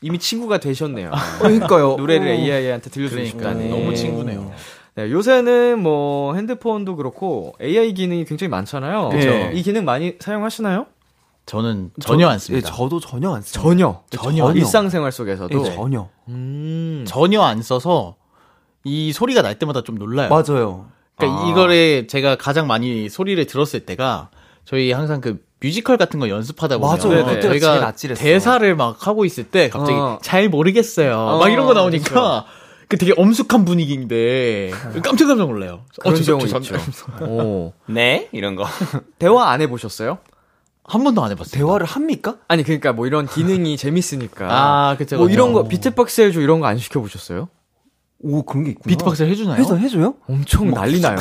이미 0.00 0.18
친구가 0.18 0.58
되셨네요. 0.58 1.10
그러니까요. 1.40 1.96
노래를 1.96 2.28
어. 2.28 2.30
AI한테 2.30 2.90
그러니까 2.90 3.24
싶다니. 3.24 3.68
너무 3.68 3.94
친구네요. 3.94 4.52
네, 4.96 5.10
요새는 5.10 5.80
뭐 5.80 6.34
핸드폰도 6.34 6.96
그렇고 6.96 7.54
AI 7.60 7.94
기능이 7.94 8.24
굉장히 8.24 8.48
많잖아요. 8.50 9.08
그쵸. 9.08 9.30
이 9.52 9.62
기능 9.62 9.84
많이 9.84 10.14
사용하시나요? 10.20 10.86
저는 11.46 11.90
전혀 12.00 12.28
안 12.28 12.38
씁니다. 12.38 12.68
예, 12.68 12.72
저도 12.72 13.00
전혀 13.00 13.34
안 13.34 13.42
씁니다. 13.42 13.60
전혀. 13.62 14.02
전혀. 14.10 14.52
일상생활 14.52 15.12
속에서도. 15.12 15.66
예, 15.66 15.74
전혀. 15.74 16.08
음. 16.28 17.04
전혀 17.06 17.42
안 17.42 17.60
써서 17.60 18.16
이 18.84 19.12
소리가 19.12 19.42
날 19.42 19.58
때마다 19.58 19.82
좀 19.82 19.96
놀라요. 19.96 20.28
맞아요. 20.30 20.86
그러니까 21.16 21.44
아. 21.44 21.50
이거를 21.50 22.06
제가 22.06 22.36
가장 22.36 22.66
많이 22.66 23.08
소리를 23.08 23.44
들었을 23.46 23.80
때가 23.80 24.30
저희 24.64 24.92
항상 24.92 25.20
그 25.20 25.44
뮤지컬 25.64 25.96
같은 25.96 26.20
거 26.20 26.28
연습하다 26.28 26.76
보면 26.78 26.98
제일 27.00 27.40
저희가 27.40 27.86
아찔했어. 27.86 28.22
대사를 28.22 28.76
막 28.76 29.06
하고 29.06 29.24
있을 29.24 29.44
때 29.44 29.70
갑자기 29.70 29.96
어. 29.98 30.18
잘 30.22 30.48
모르겠어요. 30.50 31.16
어, 31.18 31.38
막 31.38 31.48
이런 31.50 31.64
거 31.66 31.72
나오니까 31.72 32.44
그 32.88 32.98
되게 32.98 33.14
엄숙한 33.16 33.64
분위기인데 33.64 34.72
깜짝깜짝 35.02 35.48
놀라요. 35.48 35.80
그런 35.98 36.14
어, 36.14 36.16
저, 36.18 36.24
경우 36.36 36.46
저, 36.46 36.58
있죠. 36.58 36.76
저, 37.18 37.24
오. 37.24 37.72
네? 37.86 38.28
이런 38.32 38.56
거. 38.56 38.66
대화 39.18 39.50
안 39.50 39.62
해보셨어요? 39.62 40.18
한 40.86 41.02
번도 41.02 41.24
안 41.24 41.30
해봤어요. 41.30 41.58
대화를 41.64 41.86
합니까? 41.86 42.36
아니, 42.46 42.62
그러니까 42.62 42.92
뭐 42.92 43.06
이런 43.06 43.26
기능이 43.26 43.78
재밌으니까. 43.78 44.48
아, 44.50 44.96
그쵸, 44.98 45.16
뭐. 45.16 45.30
이런 45.30 45.54
거, 45.54 45.66
비트박스 45.66 46.20
해줘 46.20 46.40
이런 46.42 46.60
거 46.60 46.66
안 46.66 46.76
시켜 46.76 47.00
보셨어요? 47.00 47.48
오, 48.20 48.42
그런 48.42 48.64
게 48.64 48.70
있구나. 48.72 48.90
비트박스를 48.90 49.30
해주나요? 49.30 49.58
해서 49.58 49.76
해줘요? 49.76 50.14
엄청 50.28 50.70
난리 50.72 51.00
나요. 51.00 51.16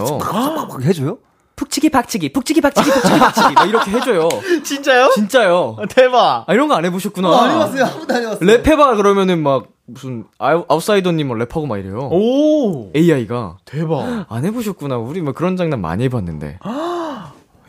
해줘요? 0.84 1.18
푹치기 1.56 1.90
박치기, 1.90 2.34
푹치기 2.34 2.62
박치기, 2.62 2.90
푹치기 2.90 3.20
박치기. 3.20 3.54
막 3.54 3.70
이렇게 3.70 3.92
해줘요. 3.92 4.30
진짜요? 4.64 5.12
진짜요. 5.14 5.78
아, 5.80 5.86
대박. 5.88 6.44
아, 6.48 6.54
이런 6.54 6.68
거 6.68 6.74
안 6.76 6.84
해보셨구나. 6.86 7.30
한 7.30 7.60
번도 7.72 7.84
안 8.14 8.22
해봤어요. 8.24 8.40
랩해봐 8.40 8.98
그러면은 8.98 9.44
막 9.44 9.68
무슨 9.86 10.24
아웃, 10.40 10.66
아웃사이더님 10.70 11.28
뭐 11.28 11.38
랩하고 11.38 11.68
막 11.68 11.78
이래요. 11.78 12.10
오. 12.12 12.92
AI가 12.96 13.58
대박. 13.66 14.26
안 14.30 14.46
해보셨구나. 14.46 14.98
우리 14.98 15.22
뭐 15.22 15.34
그런 15.34 15.56
장난 15.58 15.80
많이 15.82 16.04
해봤는데. 16.06 16.60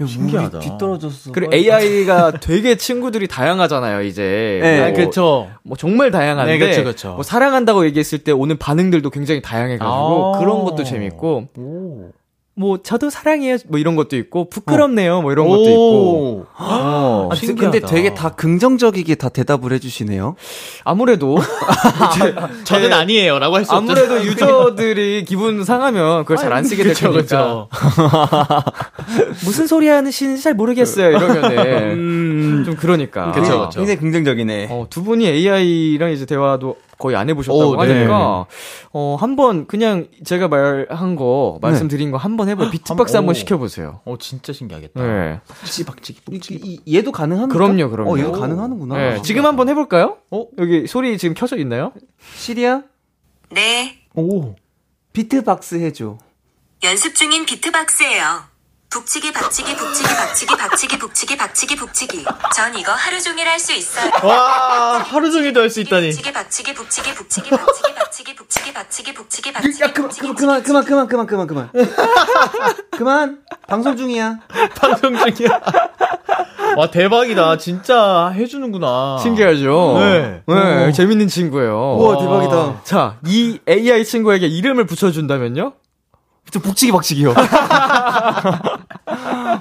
신기하다. 0.07 0.59
뒤떨어졌어. 0.59 1.31
그리고 1.33 1.55
AI가 1.55 2.33
되게 2.41 2.76
친구들이 2.76 3.29
다양하잖아요. 3.29 4.03
이제. 4.03 4.59
네. 4.61 4.79
뭐, 4.81 4.88
아, 4.88 4.93
그쵸. 4.93 5.49
뭐 5.62 5.76
정말 5.76 6.11
다양한데. 6.11 6.59
네, 6.59 6.59
그쵸, 6.59 6.83
그쵸. 6.83 7.12
뭐 7.14 7.23
사랑한다고 7.23 7.85
얘기했을 7.87 8.19
때 8.19 8.33
오는 8.33 8.59
반응들도 8.59 9.09
굉장히 9.11 9.41
다양해가지고 9.41 10.35
아. 10.35 10.38
그런 10.41 10.64
것도 10.64 10.83
재밌고. 10.83 11.49
오. 11.57 12.11
뭐 12.57 12.79
저도 12.81 13.11
사랑해요. 13.11 13.57
뭐 13.67 13.81
이런 13.81 13.97
것도 13.97 14.17
있고 14.17 14.49
부끄럽네요. 14.49 15.23
뭐 15.23 15.33
이런 15.33 15.49
것도 15.49 15.63
있고. 15.69 16.47
어. 16.57 17.29
아, 17.33 17.37
근데 17.57 17.81
되게 17.81 18.15
다 18.15 18.29
긍정적이게 18.31 19.17
다 19.17 19.29
대답을 19.29 19.73
해주시네요. 19.73 20.37
아무래도 20.85 21.37
저 22.65 22.79
는 22.79 22.93
아니에요. 22.93 23.41
라고 23.41 23.57
할 23.57 23.65
수 23.65 23.73
없죠. 23.75 23.93
아무래도 23.93 24.25
유저들이 24.25 25.25
기분 25.25 25.65
상하면 25.65 26.25
그걸 26.25 26.37
잘 26.37 26.53
안 26.53 26.63
쓰게 26.63 26.85
될 26.85 26.95
그쵸, 26.95 27.13
테니까. 27.13 27.67
그쵸. 27.69 27.69
무슨 29.45 29.67
소리 29.67 29.89
하시는지 29.89 30.41
잘 30.43 30.55
모르겠어요. 30.55 31.09
이러면은 31.11 32.63
좀 32.65 32.77
그러니까. 32.77 33.33
그쵸, 33.33 33.67
그쵸. 33.67 33.79
굉장히 33.81 33.99
긍정적이네. 33.99 34.69
어, 34.71 34.87
두 34.89 35.03
분이 35.03 35.27
AI랑 35.27 36.13
이제 36.13 36.25
대화도 36.27 36.77
거의 36.99 37.17
안 37.17 37.29
해보셨다고 37.29 37.71
오, 37.73 37.85
네. 37.85 37.93
하니까 37.95 38.47
어, 38.93 39.17
한번 39.19 39.67
그냥 39.67 40.09
제가 40.25 40.49
말한 40.49 41.17
거 41.17 41.59
말씀드린 41.61 42.11
거 42.11 42.17
한번 42.17 42.49
해보요 42.49 42.71
비트박스 42.71 43.17
한- 43.17 43.23
한번 43.23 43.33
오. 43.33 43.35
시켜보세요. 43.35 44.01
어, 44.05 44.17
진짜 44.19 44.53
신기하겠다. 44.53 45.03
네. 45.03 45.41
박치기, 45.49 45.85
박치기. 45.85 46.21
이, 46.63 46.81
이- 46.87 46.97
얘도 46.97 47.13
가능합니까? 47.13 47.53
그럼요, 47.59 47.91
그럼요. 47.91 48.13
어, 48.15 48.19
얘도 48.19 48.33
가능하는구나. 48.33 48.97
네, 48.97 49.23
지금 49.23 49.45
한번 49.47 49.69
해볼까요? 49.69 50.19
어? 50.31 50.47
여기 50.59 50.87
소리 50.87 51.17
지금 51.19 51.35
켜져 51.35 51.57
있나요? 51.59 51.93
시리야? 52.37 52.83
네, 53.51 53.99
오. 54.15 54.55
비트박스 55.13 55.77
해줘. 55.77 56.19
연습 56.83 57.15
중인 57.15 57.47
비트박스예요. 57.47 58.25
북치기 58.95 59.33
박치기 59.33 59.75
북치기 59.75 60.09
박치기 60.15 60.57
박치기 60.57 60.99
북치기 60.99 61.37
박치기 61.37 61.77
북치기 61.77 62.25
전 62.55 62.73
이거 62.79 62.93
하루 62.93 63.21
종일 63.21 63.49
할 63.49 63.59
수 63.59 63.73
있어요 63.73 64.09
와, 64.23 64.99
하루 64.99 65.33
종일도 65.33 65.61
할 65.63 65.69
수 65.69 65.81
있다니. 65.81 66.11
북치기 66.11 66.33
박치기 66.33 66.75
북치기 66.75 67.15
북치기 67.15 67.51
박치기 67.51 67.95
박치기 67.95 68.35
북치기 68.37 68.73
박치기 68.73 69.15
북치기 69.15 69.53
박치기 69.53 69.83
야 69.83 69.93
그만 69.93 70.63
그만 70.63 70.63
그만 70.63 70.85
그만 70.85 71.07
그만 71.07 71.27
그만 71.27 71.27
그만 71.27 71.47
그만 71.47 71.71
그만 72.93 73.39
방송 73.67 73.97
중이야. 73.97 74.39
방송 74.79 75.17
중이야. 75.17 75.61
와, 76.77 76.91
대박이다. 76.91 77.57
진짜 77.59 78.29
해주는구나. 78.29 79.19
신기하죠? 79.23 79.97
네. 79.99 80.43
네, 80.47 80.93
재밌는 80.93 81.27
친구예요. 81.27 81.97
우와 81.99 82.19
대박이다. 82.19 82.83
자, 82.85 83.17
이 83.27 83.59
AI 83.69 84.05
친구에게 84.05 84.47
이름을 84.47 84.87
붙여준다면요? 84.87 85.73
저 86.51 86.59
북치기 86.61 86.93
박치기요. 86.93 87.35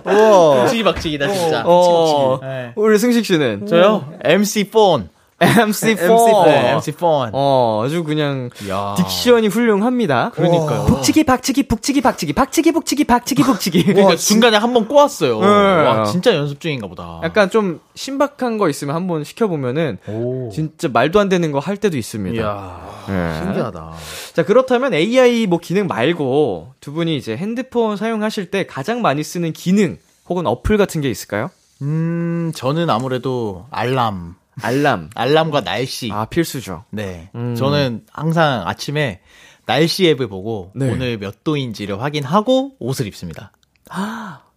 북치기 0.04 0.84
박치기다, 0.84 1.28
진짜. 1.34 1.63
어, 1.66 2.40
네. 2.42 2.74
우리 2.75 2.98
승식 3.00 3.25
씨는? 3.25 3.68
저요? 3.68 4.13
MC 4.24 4.70
폰. 4.70 5.10
MC4. 5.46 6.46
네, 6.46 6.72
MC 6.74 6.92
폰. 6.94 7.30
어, 7.34 7.84
아주 7.86 8.04
그냥 8.04 8.50
야. 8.70 8.96
딕션이 8.98 9.50
훌륭합니다. 9.52 10.32
그러니까요. 10.34 10.86
북치기, 10.86 11.24
박치기, 11.24 11.64
북치기, 11.64 12.02
박치기, 12.02 12.34
박치기, 12.34 12.72
북치기, 12.72 13.04
박치기, 13.06 13.44
북치기. 13.44 13.84
그러니까 13.86 14.16
중간에 14.16 14.58
한 14.58 14.74
번 14.74 14.88
꼬았어요. 14.88 15.40
네. 15.40 15.46
와, 15.48 16.04
진짜 16.06 16.36
연습 16.36 16.60
중인가 16.60 16.88
보다. 16.88 17.20
약간 17.24 17.50
좀 17.50 17.80
신박한 17.96 18.58
거 18.58 18.70
있으면 18.70 18.96
한번 18.96 19.24
시켜 19.24 19.48
보면은 19.48 19.98
오. 20.08 20.50
진짜 20.52 20.88
말도 20.92 21.20
안 21.20 21.30
되는 21.30 21.52
거 21.52 21.60
할 21.60 21.78
때도 21.78 21.98
있습니다. 21.98 22.36
이야. 22.42 22.82
네. 23.08 23.40
신기하다. 23.40 23.94
자, 24.34 24.44
그렇다면 24.44 24.94
AI 24.94 25.46
뭐 25.48 25.60
기능 25.60 25.88
말고 25.88 26.74
두 26.82 26.92
분이 26.92 27.16
이제 27.16 27.38
핸드폰 27.38 27.96
사용하실 27.98 28.52
때 28.52 28.66
가장 28.66 29.02
많이 29.02 29.24
쓰는 29.24 29.54
기능 29.54 29.98
혹은 30.28 30.46
어플 30.48 30.78
같은 30.78 31.02
게 31.02 31.10
있을까요? 31.10 31.50
음, 31.82 32.52
저는 32.56 32.90
아무래도 32.90 33.66
알람. 33.72 34.36
알람. 34.62 35.10
알람과 35.15 35.62
날씨. 35.62 36.10
아, 36.12 36.25
필수죠. 36.25 36.86
네. 36.91 37.29
음. 37.36 37.55
저는 37.55 38.05
항상 38.12 38.67
아침에 38.67 39.22
날씨 39.65 40.07
앱을 40.10 40.27
보고 40.27 40.72
네. 40.75 40.91
오늘 40.91 41.17
몇 41.17 41.43
도인지를 41.43 42.01
확인하고 42.01 42.74
옷을 42.79 43.07
입습니다. 43.07 43.51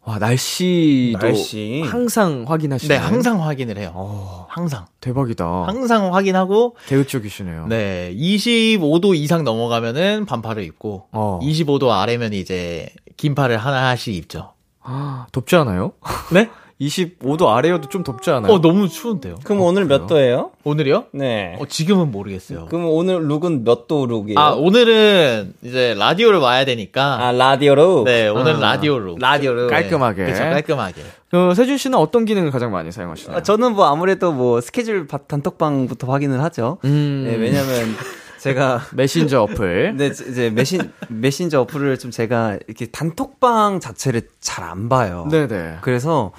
와, 0.06 0.18
날씨도 0.20 1.18
날씨. 1.18 1.82
항상 1.84 2.44
확인하시나요? 2.46 3.00
네, 3.00 3.04
항상 3.04 3.42
확인을 3.42 3.76
해요. 3.76 3.90
어, 3.94 4.46
항상. 4.48 4.86
대박이다. 5.00 5.44
항상 5.66 6.14
확인하고 6.14 6.76
개우쪽이시네요. 6.86 7.66
네, 7.66 8.14
25도 8.16 9.16
이상 9.16 9.42
넘어가면은 9.42 10.24
반팔을 10.26 10.62
입고 10.62 11.08
어. 11.10 11.40
25도 11.42 11.90
아래면 11.90 12.32
이제 12.34 12.88
긴팔을 13.16 13.56
하나씩 13.58 14.14
입죠. 14.14 14.52
아, 14.80 15.26
덥지 15.32 15.56
않아요? 15.56 15.92
네? 16.32 16.50
25도 16.80 17.49
아래여도 17.49 17.88
좀 17.88 18.02
덥지 18.02 18.30
않아요? 18.30 18.52
어, 18.52 18.61
너무 18.61 18.87
추운데요. 18.88 19.37
그럼 19.45 19.62
오늘 19.62 19.87
몇 19.87 20.06
도예요? 20.06 20.50
오늘이요? 20.62 21.06
네. 21.12 21.56
어, 21.59 21.64
지금은 21.66 22.11
모르겠어요. 22.11 22.66
그럼 22.66 22.87
오늘 22.88 23.26
룩은 23.28 23.64
몇 23.64 23.87
도 23.87 24.04
룩이에요? 24.06 24.38
아, 24.38 24.50
오늘은 24.50 25.54
이제 25.62 25.95
라디오를 25.97 26.38
와야 26.38 26.64
되니까 26.64 27.25
아, 27.26 27.33
라디오로? 27.33 28.04
네, 28.04 28.28
오늘 28.28 28.59
라디오로. 28.61 29.16
라디오로. 29.18 29.68
깔끔하게. 29.68 30.25
그렇죠, 30.25 30.42
깔끔하게. 30.42 31.02
그 31.30 31.54
세준 31.54 31.78
씨는 31.78 31.97
어떤 31.99 32.25
기능을 32.25 32.50
가장 32.50 32.71
많이 32.73 32.90
사용하시나요? 32.92 33.38
아, 33.38 33.42
저는 33.42 33.73
뭐 33.75 33.87
아무래도 33.87 34.33
뭐 34.33 34.61
스케줄 34.61 35.06
바- 35.06 35.18
단톡방부터 35.18 36.11
확인을 36.12 36.42
하죠. 36.42 36.78
음. 36.85 37.25
네, 37.26 37.37
왜냐면 37.37 37.95
제가 38.40 38.83
메신저 38.92 39.42
어플. 39.42 39.97
근데 39.97 40.06
이제 40.30 40.50
메신 40.50 40.92
메신저 41.09 41.61
어플을 41.62 41.99
좀 41.99 42.11
제가 42.11 42.59
이렇게 42.66 42.87
단톡방 42.87 43.80
자체를 43.80 44.23
잘 44.40 44.64
안 44.66 44.88
봐요. 44.88 45.26
네네. 45.30 45.78
그래서 45.80 46.33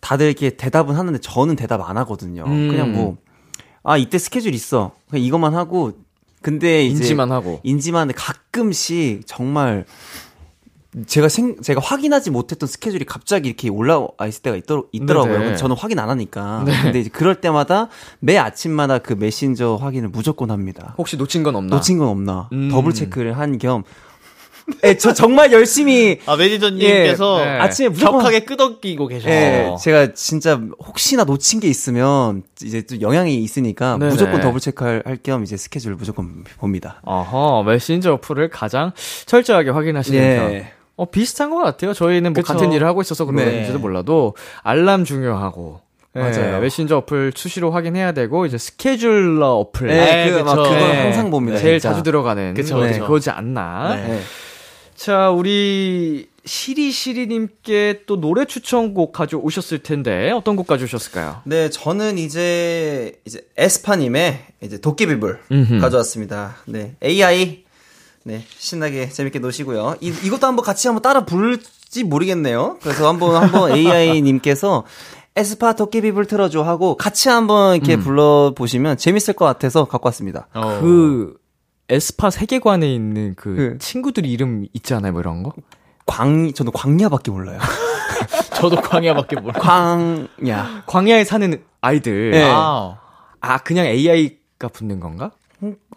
다들 0.00 0.26
이렇게 0.26 0.50
대답은 0.50 0.96
하는데 0.96 1.18
저는 1.20 1.56
대답 1.56 1.88
안 1.88 1.96
하거든요. 1.98 2.44
음. 2.46 2.68
그냥 2.68 2.92
뭐 2.92 3.16
아 3.82 3.96
이때 3.96 4.18
스케줄 4.18 4.54
있어. 4.54 4.92
그냥 5.08 5.24
이것만 5.24 5.54
하고 5.54 5.92
근데 6.42 6.84
이제 6.84 6.96
인지만 7.02 7.32
하고. 7.32 7.60
인지만 7.62 8.02
하는데 8.02 8.14
가끔씩 8.18 9.22
정말 9.26 9.84
제가 11.06 11.28
생 11.28 11.60
제가 11.62 11.80
확인하지 11.80 12.30
못했던 12.30 12.66
스케줄이 12.66 13.04
갑자기 13.04 13.48
이렇게 13.48 13.68
올라와 13.68 14.08
있을 14.26 14.42
때가 14.42 14.56
있더, 14.56 14.84
있더라고요. 14.92 15.38
네네. 15.38 15.56
저는 15.56 15.76
확인 15.76 15.98
안 15.98 16.10
하니까. 16.10 16.64
근데 16.82 17.00
이제 17.00 17.10
그럴 17.10 17.40
때마다 17.40 17.88
매 18.18 18.36
아침마다 18.38 18.98
그 18.98 19.12
메신저 19.12 19.76
확인을 19.80 20.08
무조건 20.08 20.50
합니다. 20.50 20.94
혹시 20.98 21.16
놓친 21.16 21.42
건 21.42 21.54
없나? 21.56 21.76
놓친 21.76 21.98
건 21.98 22.08
없나 22.08 22.48
음. 22.52 22.70
double 22.70 22.92
check를 22.92 23.38
한 23.38 23.58
겸. 23.58 23.84
예, 24.84 24.96
저 24.96 25.12
정말 25.12 25.52
열심히 25.52 26.18
아, 26.26 26.36
매니저님께서 26.36 27.40
예, 27.40 27.44
네. 27.44 27.50
아침에 27.58 27.88
무조건 27.88 28.18
격하게 28.20 28.40
끄덕이고 28.40 29.06
계셨어요. 29.06 29.32
예, 29.32 29.74
제가 29.80 30.14
진짜 30.14 30.60
혹시나 30.78 31.24
놓친 31.24 31.60
게 31.60 31.68
있으면 31.68 32.42
이제 32.62 32.82
또 32.82 33.00
영향이 33.00 33.36
있으니까 33.36 33.98
네네. 33.98 34.10
무조건 34.10 34.40
double 34.40 34.60
check할 34.60 35.18
겸 35.22 35.42
이제 35.42 35.56
스케줄을 35.56 35.96
무조건 35.96 36.44
봅니다. 36.58 37.00
어허, 37.04 37.64
메신저 37.64 38.14
어플을 38.14 38.48
가장 38.50 38.92
철저하게 39.26 39.70
확인하시는 39.70 40.18
예. 40.18 40.36
편. 40.36 40.66
어, 40.96 41.06
비슷한 41.10 41.48
것 41.50 41.56
같아요. 41.58 41.94
저희는 41.94 42.34
뭐 42.34 42.42
그쵸. 42.42 42.52
같은 42.52 42.72
일을 42.72 42.86
하고 42.86 43.00
있어서 43.00 43.24
그런지도 43.24 43.72
네. 43.74 43.78
몰라도 43.78 44.34
알람 44.62 45.04
중요하고. 45.04 45.80
예, 46.16 46.20
맞아요. 46.20 46.60
메신저 46.60 46.98
어플 46.98 47.32
수시로 47.36 47.70
확인해야 47.70 48.12
되고 48.12 48.44
이제 48.44 48.58
스케줄러 48.58 49.52
어플. 49.52 49.86
네, 49.86 50.26
네, 50.26 50.30
그, 50.30 50.38
막. 50.40 50.56
그건 50.56 50.72
네. 50.72 51.02
항상 51.02 51.30
봅니다. 51.30 51.56
제일 51.58 51.78
진짜. 51.78 51.90
자주 51.90 52.02
들어가는 52.02 52.54
그쵸, 52.54 52.80
네, 52.80 52.88
그쵸. 52.88 53.02
그거지 53.02 53.30
않나. 53.30 53.94
네. 53.94 54.20
네. 55.00 55.06
자, 55.06 55.30
우리 55.30 56.28
시리시리님께 56.44 58.02
또 58.04 58.20
노래 58.20 58.44
추천곡 58.44 59.12
가져오셨을 59.12 59.78
텐데 59.78 60.30
어떤 60.30 60.56
곡 60.56 60.66
가져오셨을까요? 60.66 61.40
네, 61.44 61.70
저는 61.70 62.18
이제 62.18 63.18
이제 63.24 63.40
에스파님의 63.56 64.46
이제 64.60 64.78
도깨비불 64.78 65.38
음흠. 65.50 65.80
가져왔습니다. 65.80 66.56
네, 66.66 66.96
AI 67.02 67.64
네 68.24 68.44
신나게 68.58 69.08
재밌게 69.08 69.38
노시고요. 69.38 69.96
이 70.02 70.08
이것도 70.08 70.46
한번 70.46 70.66
같이 70.66 70.86
한번 70.86 71.00
따라 71.00 71.24
부를지 71.24 72.04
모르겠네요. 72.04 72.76
그래서 72.82 73.08
한번 73.08 73.42
한번 73.42 73.72
AI님께서 73.72 74.84
에스파 75.34 75.72
도깨비불 75.72 76.26
틀어줘 76.26 76.62
하고 76.62 76.98
같이 76.98 77.30
한번 77.30 77.76
이렇게 77.76 77.96
불러 77.96 78.52
보시면 78.54 78.98
재밌을 78.98 79.32
것 79.32 79.46
같아서 79.46 79.86
갖고 79.86 80.08
왔습니다. 80.08 80.48
어. 80.52 80.80
그 80.82 81.39
에스파 81.90 82.30
세계관에 82.30 82.92
있는 82.92 83.34
그 83.36 83.54
그- 83.54 83.78
친구들 83.78 84.24
이름 84.26 84.66
있지 84.72 84.94
않아요? 84.94 85.12
뭐 85.12 85.20
이런 85.20 85.42
거? 85.42 85.52
광 86.06 86.52
저는 86.52 86.72
광야밖에 86.72 87.30
몰라요. 87.30 87.58
저도 88.54 88.76
광야밖에 88.76 89.36
몰라. 89.40 89.54
광야. 89.58 90.82
광야에 90.86 91.24
사는 91.24 91.62
아이들. 91.80 92.30
네. 92.32 92.50
아, 92.52 92.98
아, 93.40 93.58
그냥 93.58 93.86
AI가 93.86 94.68
붙는 94.72 95.00
건가? 95.00 95.30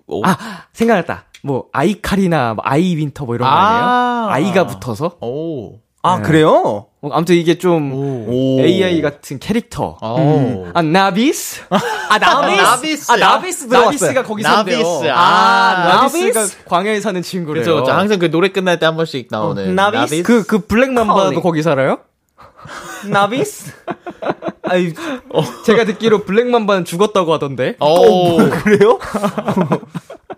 오. 0.08 0.25
아, 0.25 0.38
생각났다. 0.73 1.25
뭐 1.43 1.67
아이카리나 1.73 2.53
뭐 2.53 2.63
아이 2.65 2.95
윈터 2.95 3.25
뭐 3.25 3.36
이런 3.36 3.49
거 3.49 3.53
아니에요? 3.56 3.84
아. 3.86 4.27
아이가 4.32 4.65
붙어서? 4.67 5.17
오. 5.21 5.79
아 6.06 6.18
네. 6.18 6.24
그래요? 6.24 6.88
어, 7.02 7.10
아무튼 7.13 7.36
이게 7.36 7.58
좀 7.58 7.94
오. 8.28 8.60
AI 8.62 9.02
같은 9.02 9.39
캐릭터. 9.39 9.98
오. 10.02 10.68
아, 10.74 10.82
나비스? 10.82 11.62
아 12.10 12.18
나비스. 12.20 12.62
나비스. 12.62 13.12
아 13.12 13.16
나비스. 13.16 13.66
나비스가 13.66 14.24
거기 14.24 14.44
산대요. 14.44 14.78
나비스. 14.80 15.10
아, 15.10 15.16
아, 15.18 15.88
나비스가 15.96 16.39
나비스? 16.42 16.66
광야에 16.66 17.00
사는 17.00 17.22
친구래요. 17.22 17.63
그렇죠, 17.63 17.84
그렇죠. 17.84 17.98
항상 17.98 18.20
그 18.20 18.30
노래 18.30 18.50
끝날 18.50 18.80
때 18.80 18.86
한 18.86 18.98
번씩 18.98 19.30
나오는 19.32 19.76
나비스? 19.76 20.24
그, 20.24 20.44
그 20.44 20.60
블랙맘바도. 20.60 21.42
거기 21.42 21.63
살아요? 21.63 22.00
나비스. 23.10 23.72
아이 24.63 24.94
제가 25.66 25.86
듣기로 25.86 26.26
블랙맘바는 26.26 26.84
죽었다고 26.84 27.34
하던데. 27.34 27.76
오. 27.80 28.38
그래요? 28.63 29.00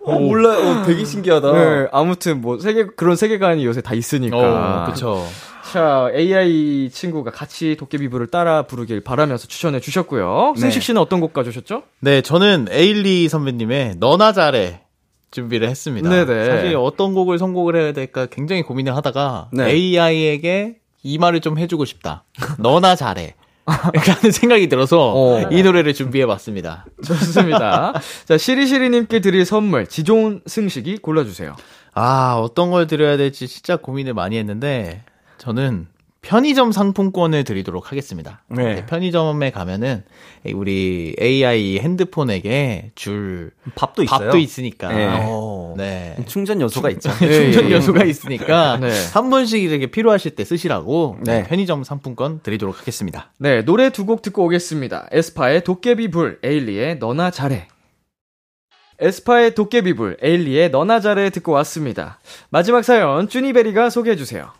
어, 0.04 0.18
몰라. 0.20 0.50
어, 0.50 0.82
되게 0.86 1.04
신기하다. 1.04 1.52
네, 1.52 1.88
아무튼 1.92 2.40
뭐 2.40 2.58
세계 2.60 2.86
그런 2.86 3.16
세계관이 3.16 3.64
요새 3.64 3.80
다 3.80 3.94
있으니까. 3.94 4.36
어, 4.36 4.90
그쵸. 4.92 5.26
자, 5.72 6.10
AI 6.14 6.90
친구가 6.90 7.30
같이 7.30 7.76
도깨비불을 7.76 8.28
따라 8.28 8.62
부르길 8.62 9.02
바라면서 9.02 9.46
추천해 9.46 9.80
주셨고요. 9.80 10.52
네. 10.54 10.60
승식 10.60 10.82
씨는 10.82 11.00
어떤 11.00 11.20
곡 11.20 11.32
가져오셨죠? 11.32 11.82
네, 12.00 12.20
저는 12.22 12.68
에일리 12.70 13.28
선배님의 13.28 13.96
너나 13.98 14.32
잘해 14.32 14.82
준비를 15.30 15.68
했습니다. 15.68 16.08
네네. 16.08 16.46
사실 16.46 16.76
어떤 16.76 17.14
곡을 17.14 17.38
선곡을 17.38 17.76
해야 17.76 17.92
될까 17.92 18.26
굉장히 18.26 18.62
고민을 18.62 18.94
하다가 18.96 19.50
네. 19.52 19.70
AI에게 19.70 20.76
이 21.02 21.18
말을 21.18 21.40
좀 21.40 21.58
해주고 21.58 21.84
싶다. 21.84 22.24
너나 22.58 22.96
잘해. 22.96 23.34
라는 23.66 24.30
생각이 24.30 24.68
들어서 24.68 25.12
어. 25.12 25.48
이 25.50 25.62
노래를 25.62 25.92
준비해봤습니다. 25.92 26.86
좋습니다. 27.04 27.92
자, 28.24 28.38
시리시리님께 28.38 29.20
드릴 29.20 29.44
선물, 29.44 29.88
지존 29.88 30.40
승식이 30.46 30.98
골라주세요. 30.98 31.56
아, 31.92 32.36
어떤 32.40 32.70
걸 32.70 32.86
드려야 32.86 33.16
될지 33.16 33.48
진짜 33.48 33.76
고민을 33.76 34.14
많이 34.14 34.38
했는데, 34.38 35.02
저는 35.38 35.86
편의점 36.22 36.72
상품권을 36.72 37.44
드리도록 37.44 37.92
하겠습니다. 37.92 38.42
네. 38.48 38.84
편의점에 38.86 39.52
가면은, 39.52 40.02
우리 40.54 41.14
AI 41.20 41.78
핸드폰에게 41.78 42.90
줄 42.96 43.52
밥도 43.76 44.02
있어요. 44.02 44.18
밥도 44.30 44.38
있으니까. 44.38 44.92
네. 44.92 45.06
어, 45.08 45.74
네. 45.76 46.16
충전 46.26 46.60
요소가 46.60 46.90
있죠. 46.90 47.10
충전 47.18 47.70
요소가 47.70 48.04
있으니까 48.04 48.76
네. 48.82 48.90
한 49.14 49.30
번씩 49.30 49.62
이렇게 49.62 49.86
필요하실 49.86 50.34
때 50.34 50.44
쓰시라고 50.44 51.18
네. 51.22 51.44
편의점 51.44 51.84
상품권 51.84 52.40
드리도록 52.42 52.80
하겠습니다. 52.80 53.30
네, 53.38 53.62
노래 53.64 53.90
두 53.90 54.04
곡 54.04 54.22
듣고 54.22 54.44
오겠습니다. 54.46 55.08
에스파의 55.12 55.62
도깨비 55.62 56.10
불, 56.10 56.40
에일리의 56.42 56.98
너나 56.98 57.30
잘해. 57.30 57.68
에스파의 58.98 59.54
도깨비 59.54 59.92
불, 59.94 60.16
에일리의 60.20 60.70
너나 60.70 60.98
잘해 61.00 61.30
듣고 61.30 61.52
왔습니다. 61.52 62.18
마지막 62.50 62.82
사연, 62.84 63.28
쭈니베리가 63.28 63.90
소개해주세요. 63.90 64.50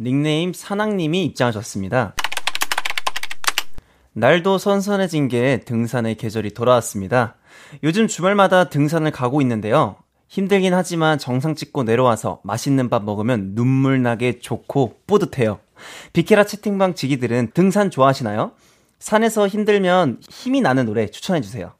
닉네임 0.00 0.54
사낭님이 0.54 1.26
입장하셨습니다. 1.26 2.14
날도 4.14 4.56
선선해진 4.56 5.28
게 5.28 5.60
등산의 5.66 6.16
계절이 6.16 6.54
돌아왔습니다. 6.54 7.36
요즘 7.82 8.08
주말마다 8.08 8.70
등산을 8.70 9.10
가고 9.10 9.42
있는데요. 9.42 9.96
힘들긴 10.28 10.72
하지만 10.72 11.18
정상 11.18 11.54
찍고 11.54 11.82
내려와서 11.82 12.40
맛있는 12.44 12.88
밥 12.88 13.04
먹으면 13.04 13.54
눈물 13.54 14.02
나게 14.02 14.38
좋고 14.38 15.00
뿌듯해요. 15.06 15.60
비케라 16.14 16.44
채팅방 16.44 16.94
지기들은 16.94 17.50
등산 17.52 17.90
좋아하시나요? 17.90 18.52
산에서 18.98 19.48
힘들면 19.48 20.20
힘이 20.28 20.62
나는 20.62 20.86
노래 20.86 21.08
추천해주세요. 21.10 21.72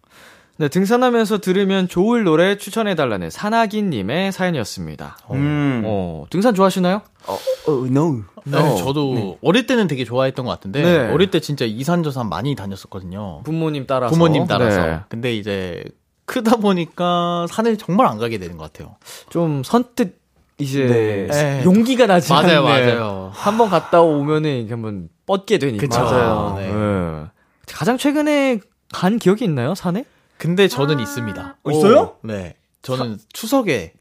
네, 0.61 0.68
등산하면서 0.68 1.38
들으면 1.38 1.88
좋을 1.88 2.23
노래 2.25 2.59
추천해달라는 2.59 3.31
산하기님의 3.31 4.31
사연이었습니다. 4.31 5.16
음, 5.31 5.83
어, 5.87 6.27
등산 6.29 6.55
좋아하시나요? 6.55 7.01
어, 7.27 7.38
no. 7.87 8.25
네, 8.44 8.77
저도 8.77 9.38
어릴 9.42 9.66
때는 9.66 9.87
되게 9.87 10.05
좋아했던 10.05 10.44
것 10.44 10.51
같은데 10.51 10.83
네. 10.83 11.12
어릴 11.14 11.31
때 11.31 11.40
진짜 11.40 11.64
이산저산 11.64 12.29
많이 12.29 12.55
다녔었거든요. 12.55 13.40
부모님 13.42 13.87
따라서. 13.87 14.12
부모님 14.12 14.46
따라서. 14.46 14.87
네. 14.87 15.01
근데 15.09 15.35
이제 15.35 15.83
크다 16.27 16.57
보니까 16.57 17.46
산을 17.49 17.79
정말 17.79 18.07
안 18.07 18.18
가게 18.18 18.37
되는 18.37 18.59
것 18.59 18.70
같아요. 18.70 18.96
좀 19.31 19.62
선뜻 19.64 20.20
이제 20.59 21.27
네. 21.31 21.64
용기가 21.64 22.07
나지 22.07 22.35
맞아요, 22.35 22.66
않네. 22.66 22.87
맞아요. 22.96 23.31
한번 23.33 23.70
갔다 23.70 24.03
오면은 24.03 24.59
이게 24.59 24.75
한번 24.75 25.09
뻗게 25.25 25.57
되니까. 25.57 25.81
그쵸. 25.81 26.01
맞아요. 26.03 26.55
네. 26.59 26.70
네. 26.70 27.25
가장 27.73 27.96
최근에 27.96 28.61
간 28.92 29.18
기억이 29.18 29.46
있나요, 29.46 29.75
산에? 29.75 30.05
근데 30.40 30.68
저는 30.68 31.00
있습니다. 31.00 31.57
어, 31.62 31.70
있어요? 31.70 32.16
네. 32.22 32.55
저는 32.81 33.18
추석에 33.31 33.92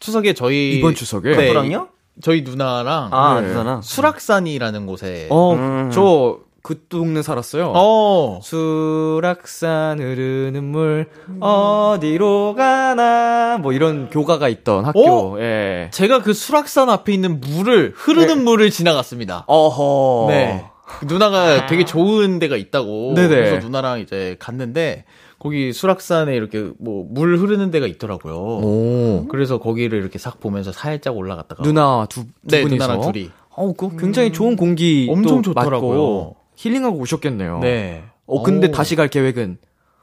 추석에 0.00 0.32
저희 0.32 0.78
이번 0.78 0.94
추석에? 0.94 1.36
네, 1.36 1.42
누구랑요? 1.48 1.88
저희 2.22 2.40
누나랑 2.40 3.10
아, 3.12 3.40
네. 3.42 3.48
누나나. 3.48 3.82
수락산이라는 3.82 4.86
곳에 4.86 5.26
어, 5.28 5.52
음. 5.52 5.90
저그 5.92 6.86
동네 6.88 7.20
살았어요. 7.20 7.74
어. 7.76 8.40
수락산 8.42 10.00
흐르는 10.00 10.64
물 10.64 11.10
어디로 11.40 12.54
가나 12.56 13.58
뭐 13.60 13.74
이런 13.74 14.08
교가가 14.08 14.48
있던 14.48 14.86
학교. 14.86 15.38
예. 15.40 15.90
제가 15.92 16.22
그 16.22 16.32
수락산 16.32 16.88
앞에 16.88 17.12
있는 17.12 17.38
물을 17.38 17.92
흐르는 17.94 18.44
물을 18.44 18.70
지나갔습니다. 18.70 19.44
어허. 19.46 20.30
네. 20.30 20.64
누나가 21.06 21.66
되게 21.66 21.84
좋은 21.84 22.38
데가 22.38 22.56
있다고. 22.56 23.12
네네. 23.14 23.28
그래서 23.28 23.58
누나랑 23.58 24.00
이제 24.00 24.36
갔는데 24.38 25.04
거기 25.42 25.72
수락산에 25.72 26.36
이렇게 26.36 26.70
뭐 26.78 27.04
물 27.10 27.36
흐르는 27.36 27.72
데가 27.72 27.88
있더라고요. 27.88 28.34
오. 28.36 29.26
그래서 29.28 29.58
거기를 29.58 29.98
이렇게 29.98 30.18
싹 30.18 30.38
보면서 30.38 30.70
살짝 30.70 31.16
올라갔다가 31.16 31.64
누나 31.64 32.06
두, 32.08 32.22
두 32.24 32.28
네, 32.42 32.62
분이서. 32.62 32.86
누나랑 32.86 33.12
둘이. 33.12 33.30
어, 33.50 33.72
그 33.72 33.96
굉장히 33.96 34.32
좋은 34.32 34.54
공기 34.56 35.08
엄청 35.10 35.42
또 35.42 35.52
좋더라고요. 35.52 35.90
맞고 35.90 36.36
힐링하고 36.56 36.96
오셨겠네요. 36.98 37.58
네. 37.60 38.04
어, 38.26 38.42
근데 38.44 38.68
오. 38.68 38.70
다시 38.70 38.94
갈 38.94 39.08
계획은 39.08 39.58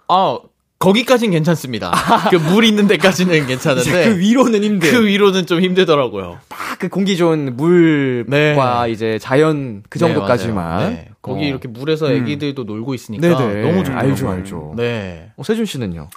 아, 0.09 0.39
거기까진 0.77 1.31
괜찮습니다. 1.31 1.91
그 2.29 2.35
물 2.37 2.65
있는 2.65 2.87
데까지는 2.87 3.47
괜찮은데 3.47 4.09
그 4.09 4.19
위로는 4.19 4.63
힘들. 4.63 4.91
그 4.91 5.05
위로는 5.07 5.45
좀 5.45 5.61
힘들더라고요. 5.61 6.39
딱 6.49 6.59
그 6.79 6.87
공기 6.87 7.17
좋은 7.17 7.57
물과 7.57 8.85
네. 8.85 8.91
이제 8.91 9.19
자연 9.19 9.83
그 9.89 9.99
네, 9.99 10.05
정도까지만. 10.05 10.55
맞아요. 10.55 10.89
네. 10.91 11.09
거기 11.21 11.43
어. 11.45 11.47
이렇게 11.47 11.67
물에서 11.67 12.11
애기들도 12.11 12.63
놀고 12.63 12.93
있으니까 12.93 13.27
네네. 13.27 13.61
너무 13.63 13.83
좋더라고요. 13.83 14.11
알죠, 14.11 14.29
알죠. 14.29 14.73
네. 14.77 15.31
어, 15.35 15.43
세준 15.43 15.65
씨는요? 15.65 16.09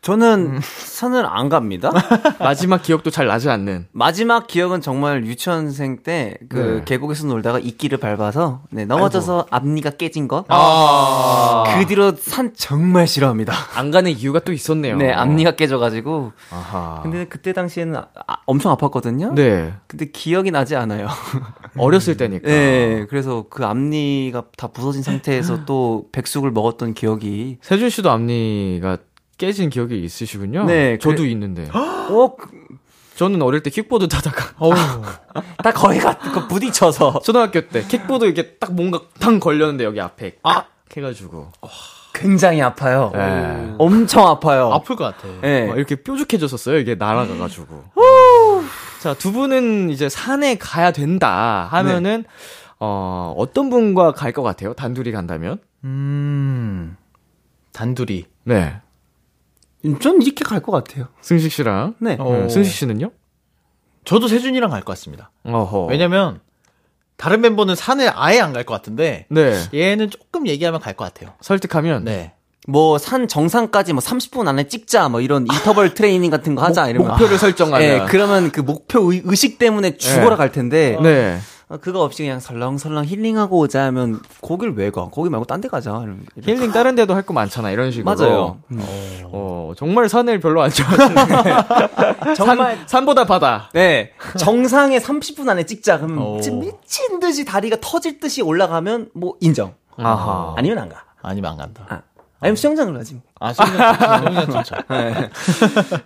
저는 0.00 0.58
산을 0.62 1.24
안 1.26 1.48
갑니다. 1.48 1.92
마지막 2.40 2.82
기억도 2.82 3.10
잘 3.10 3.28
나지 3.28 3.48
않는. 3.50 3.86
마지막 3.92 4.48
기억은 4.48 4.80
정말 4.80 5.24
유치원생 5.24 5.98
때그 6.02 6.56
네. 6.78 6.82
계곡에서 6.84 7.26
놀다가 7.28 7.60
이끼를 7.60 7.98
밟아서 7.98 8.62
네, 8.70 8.84
넘어져서 8.84 9.46
앞니가 9.50 9.90
깨진 9.90 10.26
것. 10.26 10.44
아. 10.48 11.62
그 11.78 11.86
뒤로 11.86 12.16
산 12.16 12.52
정말 12.56 13.06
싫어합니다. 13.06 13.52
안 13.76 13.92
가는 13.92 14.10
이유가 14.10 14.40
또 14.40 14.52
있었네요. 14.52 14.96
네, 14.96 15.12
앞니가 15.12 15.52
깨져가지고. 15.52 16.32
아하. 16.50 17.00
근데 17.04 17.26
그때 17.26 17.52
당시에는 17.52 17.94
아- 17.94 18.06
아, 18.26 18.36
엄청 18.46 18.74
아팠거든요. 18.76 19.34
네. 19.34 19.72
근데 19.86 20.06
기억이 20.06 20.50
나지 20.50 20.74
않아요. 20.74 21.06
어렸을 21.78 22.16
때니까. 22.16 22.42
네, 22.50 23.06
그래서 23.08 23.44
그 23.48 23.64
앞니 23.64 24.21
가 24.30 24.44
다 24.56 24.68
부서진 24.68 25.02
상태에서 25.02 25.64
또 25.64 26.06
백숙을 26.12 26.50
먹었던 26.52 26.94
기억이. 26.94 27.58
세준 27.62 27.90
씨도 27.90 28.10
앞니가 28.10 28.98
깨진 29.38 29.70
기억이 29.70 30.02
있으시군요. 30.04 30.64
네, 30.64 30.98
저도 30.98 31.16
그래- 31.16 31.30
있는데. 31.30 31.68
어, 31.74 32.36
그- 32.36 32.48
저는 33.16 33.42
어릴 33.42 33.62
때 33.62 33.70
킥보드 33.70 34.08
타다가 34.08 34.54
딱 35.62 35.72
거기 35.72 35.98
가그 35.98 36.48
부딪혀서 36.48 37.20
초등학교 37.22 37.60
때 37.68 37.82
킥보드 37.86 38.24
이렇게 38.24 38.52
딱 38.54 38.72
뭔가 38.72 39.00
탕 39.20 39.38
걸렸는데 39.38 39.84
여기 39.84 40.00
앞에 40.00 40.36
아 40.42 40.64
해가지고 40.96 41.52
굉장히 42.14 42.62
아파요. 42.62 43.10
네. 43.14 43.74
엄청 43.78 44.26
아파요. 44.28 44.70
아플 44.72 44.96
것 44.96 45.04
같아. 45.04 45.28
네. 45.42 45.66
막 45.66 45.76
이렇게 45.76 45.96
뾰족해졌었어요. 45.96 46.78
이게 46.78 46.94
날아가가지고. 46.94 47.84
자, 49.00 49.14
두 49.14 49.32
분은 49.32 49.90
이제 49.90 50.08
산에 50.08 50.56
가야 50.56 50.92
된다 50.92 51.68
하면은 51.70 52.24
어 52.84 53.32
어떤 53.36 53.70
분과 53.70 54.10
갈 54.12 54.32
것 54.32 54.42
같아요? 54.42 54.74
단둘이 54.74 55.12
간다면? 55.12 55.58
음. 55.84 56.96
단둘이. 57.72 58.26
네. 58.42 58.74
전 60.00 60.20
이렇게 60.20 60.44
갈 60.44 60.60
것 60.60 60.72
같아요. 60.72 61.06
승식 61.20 61.52
씨랑. 61.52 61.94
네. 62.00 62.16
어. 62.18 62.32
네, 62.32 62.48
승식 62.48 62.72
씨는요? 62.74 63.10
저도 64.04 64.26
세준이랑 64.26 64.70
갈 64.70 64.80
것 64.80 64.94
같습니다. 64.94 65.30
어허. 65.44 65.86
왜냐면 65.86 66.40
다른 67.16 67.40
멤버는 67.40 67.76
산에 67.76 68.08
아예 68.08 68.40
안 68.40 68.52
갈 68.52 68.64
것 68.64 68.74
같은데 68.74 69.26
네. 69.30 69.54
얘는 69.72 70.10
조금 70.10 70.48
얘기하면 70.48 70.80
갈 70.80 70.94
것 70.96 71.04
같아요. 71.04 71.34
설득하면 71.40 72.02
네. 72.04 72.34
뭐 72.66 72.98
산 72.98 73.28
정상까지 73.28 73.92
뭐 73.92 74.00
30분 74.02 74.48
안에 74.48 74.66
찍자 74.66 75.08
뭐 75.08 75.20
이런 75.20 75.42
인터벌 75.46 75.94
트레이닝 75.94 76.30
같은 76.30 76.56
거 76.56 76.62
하자 76.64 76.88
이러면 76.88 77.10
목표를 77.12 77.38
설정하면. 77.38 77.88
예, 77.88 78.06
그러면 78.08 78.50
그 78.50 78.60
목표 78.60 79.12
의, 79.12 79.22
의식 79.24 79.58
때문에 79.58 79.96
죽어라 79.96 80.30
네. 80.30 80.36
갈 80.36 80.50
텐데 80.52 80.98
네. 81.00 81.38
어, 81.72 81.78
그거 81.80 82.02
없이 82.02 82.22
그냥 82.22 82.38
설렁설렁 82.38 83.06
힐링하고 83.06 83.58
오자 83.58 83.84
하면 83.86 84.20
거길 84.42 84.74
왜 84.76 84.90
가? 84.90 85.08
거기 85.08 85.30
말고 85.30 85.46
딴 85.46 85.62
데 85.62 85.68
가자. 85.68 85.90
이러면- 85.92 86.26
이러면- 86.36 86.46
힐링 86.48 86.70
다른 86.72 86.94
데도 86.94 87.14
할 87.14 87.22
거 87.22 87.32
많잖아. 87.32 87.70
이런 87.70 87.90
식으로. 87.90 88.14
맞아요. 88.14 88.58
어, 89.24 89.72
정말 89.76 90.08
산을 90.10 90.40
별로 90.40 90.60
안 90.60 90.70
좋아하시네. 90.70 92.34
정말 92.36 92.76
산, 92.76 92.88
산보다 92.88 93.24
바다. 93.24 93.70
네. 93.72 94.12
정상에 94.38 94.98
30분 94.98 95.48
안에 95.48 95.64
찍자. 95.64 95.98
그러면 95.98 96.18
오. 96.18 96.40
지금 96.40 96.60
미친 96.60 97.20
듯이 97.20 97.44
다리가 97.44 97.78
터질 97.80 98.20
듯이 98.20 98.42
올라가면 98.42 99.10
뭐 99.14 99.36
인정. 99.40 99.74
아하. 99.96 100.54
아니면 100.58 100.78
안 100.78 100.88
가. 100.90 101.04
아니면 101.22 101.52
안 101.52 101.56
간다. 101.56 101.86
아. 101.88 102.00
아니면 102.40 102.56
수영장을 102.56 102.92
가지. 102.92 103.20
뭐. 103.42 103.48
아. 103.48 103.52
수영장 103.52 104.50
좋죠. 104.50 104.76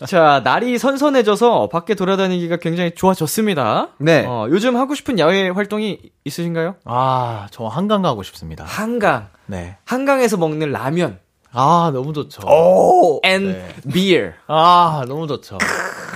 자, 0.07 0.41
날이 0.43 0.79
선선해져서 0.79 1.69
밖에 1.69 1.95
돌아다니기가 1.95 2.57
굉장히 2.57 2.93
좋아졌습니다. 2.95 3.89
네. 3.99 4.25
어, 4.27 4.47
요즘 4.51 4.77
하고 4.77 4.95
싶은 4.95 5.19
야외 5.19 5.49
활동이 5.49 5.99
있으신가요? 6.25 6.77
아, 6.85 7.49
저 7.51 7.67
한강 7.67 8.03
가고 8.03 8.23
싶습니다. 8.23 8.65
한강. 8.65 9.29
네. 9.47 9.77
한강에서 9.85 10.37
먹는 10.37 10.73
라면. 10.73 11.19
아, 11.53 11.91
너무 11.95 12.13
좋죠. 12.13 12.41
and 13.25 13.53
네. 13.53 13.75
beer. 13.93 14.33
아, 14.47 15.05
너무 15.09 15.27
좋죠. 15.27 15.57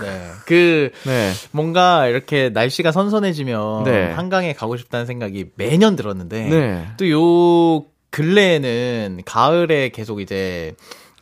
네. 0.03 0.31
그, 0.47 0.91
네. 1.05 1.33
뭔가 1.51 2.07
이렇게 2.07 2.51
날씨가 2.51 2.93
선선해지면 2.93 3.85
네. 3.85 4.13
한강에 4.13 4.53
가고 4.53 4.77
싶다는 4.77 5.07
생각이 5.07 5.47
매년 5.57 5.97
들었는데 5.97 6.49
네. 6.49 6.87
또요 6.99 7.85
근래에는 8.11 9.23
가을에 9.25 9.91
계속 9.91 10.21
이제 10.21 10.75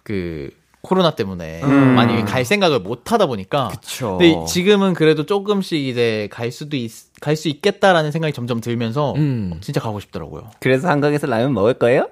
그 0.09 0.49
코로나 0.81 1.11
때문에 1.11 1.61
많이 1.61 2.25
갈 2.25 2.47
생각을 2.47 2.81
못 2.81 3.13
하다 3.13 3.27
보니까 3.27 3.69
그쵸. 3.69 4.17
근데 4.17 4.47
지금은 4.47 4.95
그래도 4.95 5.27
조금씩 5.27 5.79
이제 5.79 6.29
갈 6.31 6.51
수도 6.51 6.79
갈수 7.21 7.49
있겠다라는 7.49 8.11
생각이 8.11 8.33
점점 8.33 8.63
들면서 8.63 9.13
음. 9.17 9.59
진짜 9.61 9.81
가고 9.81 10.01
싶더라고요. 10.01 10.51
그래서 10.61 10.89
한강에서 10.89 11.27
라면 11.27 11.53
먹을 11.53 11.75
거예요? 11.75 12.09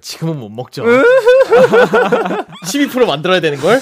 지금은 0.00 0.38
못 0.38 0.48
먹죠. 0.50 0.84
12% 2.64 3.06
만들어야 3.06 3.40
되는 3.40 3.58
걸? 3.58 3.80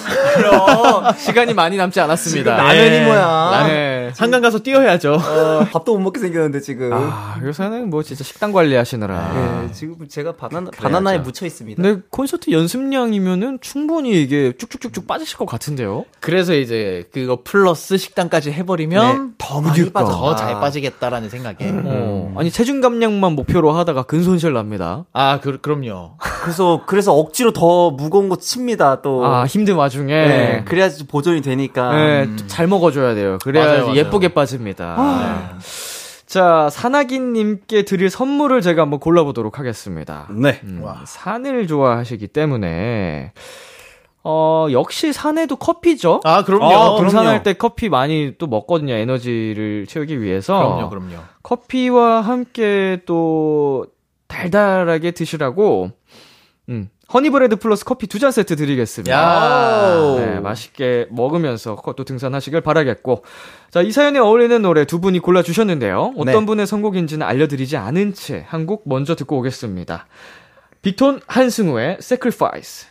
시간이 1.18 1.54
많이 1.54 1.76
남지 1.76 2.00
않았습니다. 2.00 2.56
라면이 2.56 3.04
뭐야. 3.06 3.64
네. 3.66 4.12
한강 4.18 4.40
가서 4.42 4.58
뛰어야죠. 4.60 5.14
어, 5.14 5.66
밥도 5.72 5.94
못 5.94 6.00
먹게 6.00 6.20
생겼는데 6.20 6.60
지금. 6.60 6.90
아, 6.92 7.38
요새는 7.42 7.90
뭐 7.90 8.02
진짜 8.02 8.24
식단 8.24 8.52
관리하시느라. 8.52 9.62
네, 9.66 9.72
지금 9.72 10.06
제가 10.08 10.32
바나나 10.36 10.70
바나나에 10.76 11.18
묻혀 11.18 11.44
있습니다. 11.46 11.82
근데 11.82 12.02
콘서트 12.10 12.50
연습량이면은 12.50 13.58
충분히 13.60 14.22
이게 14.22 14.52
쭉쭉쭉쭉 14.56 15.06
빠지실 15.06 15.36
것 15.38 15.46
같은데요? 15.46 16.04
그래서 16.20 16.54
이제 16.54 17.04
그거 17.12 17.40
플러스 17.44 17.96
식단까지 17.96 18.52
해버리면 18.52 19.34
더 19.38 19.60
많이? 19.60 19.90
빠져. 19.90 20.10
더잘 20.12 20.54
아. 20.54 20.60
빠지겠다라는 20.60 21.28
생각에. 21.30 21.56
어, 21.84 22.32
아니 22.36 22.50
체중 22.50 22.80
감량만 22.80 23.32
목표로 23.32 23.72
하다가 23.72 24.04
근손실 24.04 24.52
납니다. 24.52 25.04
아, 25.12 25.40
그, 25.40 25.58
그럼요. 25.60 26.05
그래서 26.42 26.82
그래서 26.86 27.14
억지로 27.14 27.52
더 27.52 27.90
무거운 27.90 28.28
거 28.28 28.36
칩니다. 28.36 29.02
또. 29.02 29.24
아 29.24 29.44
힘든 29.46 29.76
와중에 29.76 30.12
네, 30.12 30.64
그래야지 30.64 30.98
좀 30.98 31.06
보존이 31.06 31.42
되니까. 31.42 31.92
네, 31.94 32.36
또잘 32.36 32.66
먹어줘야 32.66 33.14
돼요. 33.14 33.38
그래야 33.42 33.64
맞아요, 33.64 33.80
맞아요. 33.86 33.96
예쁘게 33.96 34.28
빠집니다. 34.28 34.96
네. 34.96 35.58
자, 36.26 36.68
사나기님께 36.70 37.84
드릴 37.84 38.10
선물을 38.10 38.60
제가 38.60 38.82
한번 38.82 38.98
골라보도록 38.98 39.58
하겠습니다. 39.60 40.26
네. 40.30 40.60
음, 40.64 40.84
산을 41.06 41.68
좋아하시기 41.68 42.26
때문에, 42.26 43.32
어, 44.24 44.66
역시 44.72 45.12
산에도 45.12 45.54
커피죠? 45.54 46.20
아, 46.24 46.42
그럼요. 46.42 46.64
어, 46.64 47.00
등산할. 47.00 47.44
때 47.44 47.52
커피 47.52 47.88
많이 47.88 48.34
또 48.38 48.48
먹거든요. 48.48 48.94
에너지를 48.94 49.86
채우기 49.86 50.20
위해서. 50.20 50.58
그럼요, 50.58 50.90
그럼요. 50.90 51.22
커피와 51.44 52.22
함께 52.22 53.02
또 53.06 53.86
달달하게 54.28 55.12
드시라고, 55.12 55.90
음, 56.68 56.88
허니브레드 57.14 57.56
플러스 57.56 57.84
커피 57.84 58.08
두 58.08 58.18
잔 58.18 58.32
세트 58.32 58.56
드리겠습니다. 58.56 59.14
야. 59.16 60.16
네, 60.18 60.40
맛있게 60.40 61.06
먹으면서 61.10 61.76
또 61.96 62.04
등산하시길 62.04 62.60
바라겠고. 62.62 63.24
자, 63.70 63.80
이 63.82 63.92
사연에 63.92 64.18
어울리는 64.18 64.60
노래 64.62 64.84
두 64.84 65.00
분이 65.00 65.20
골라주셨는데요. 65.20 66.14
어떤 66.16 66.40
네. 66.40 66.46
분의 66.46 66.66
선곡인지는 66.66 67.24
알려드리지 67.24 67.76
않은 67.76 68.14
채 68.14 68.44
한 68.50 68.66
곡 68.66 68.82
먼저 68.88 69.14
듣고 69.14 69.38
오겠습니다. 69.38 70.06
빅톤 70.82 71.20
한승우의 71.28 71.98
Sacrifice. 72.00 72.88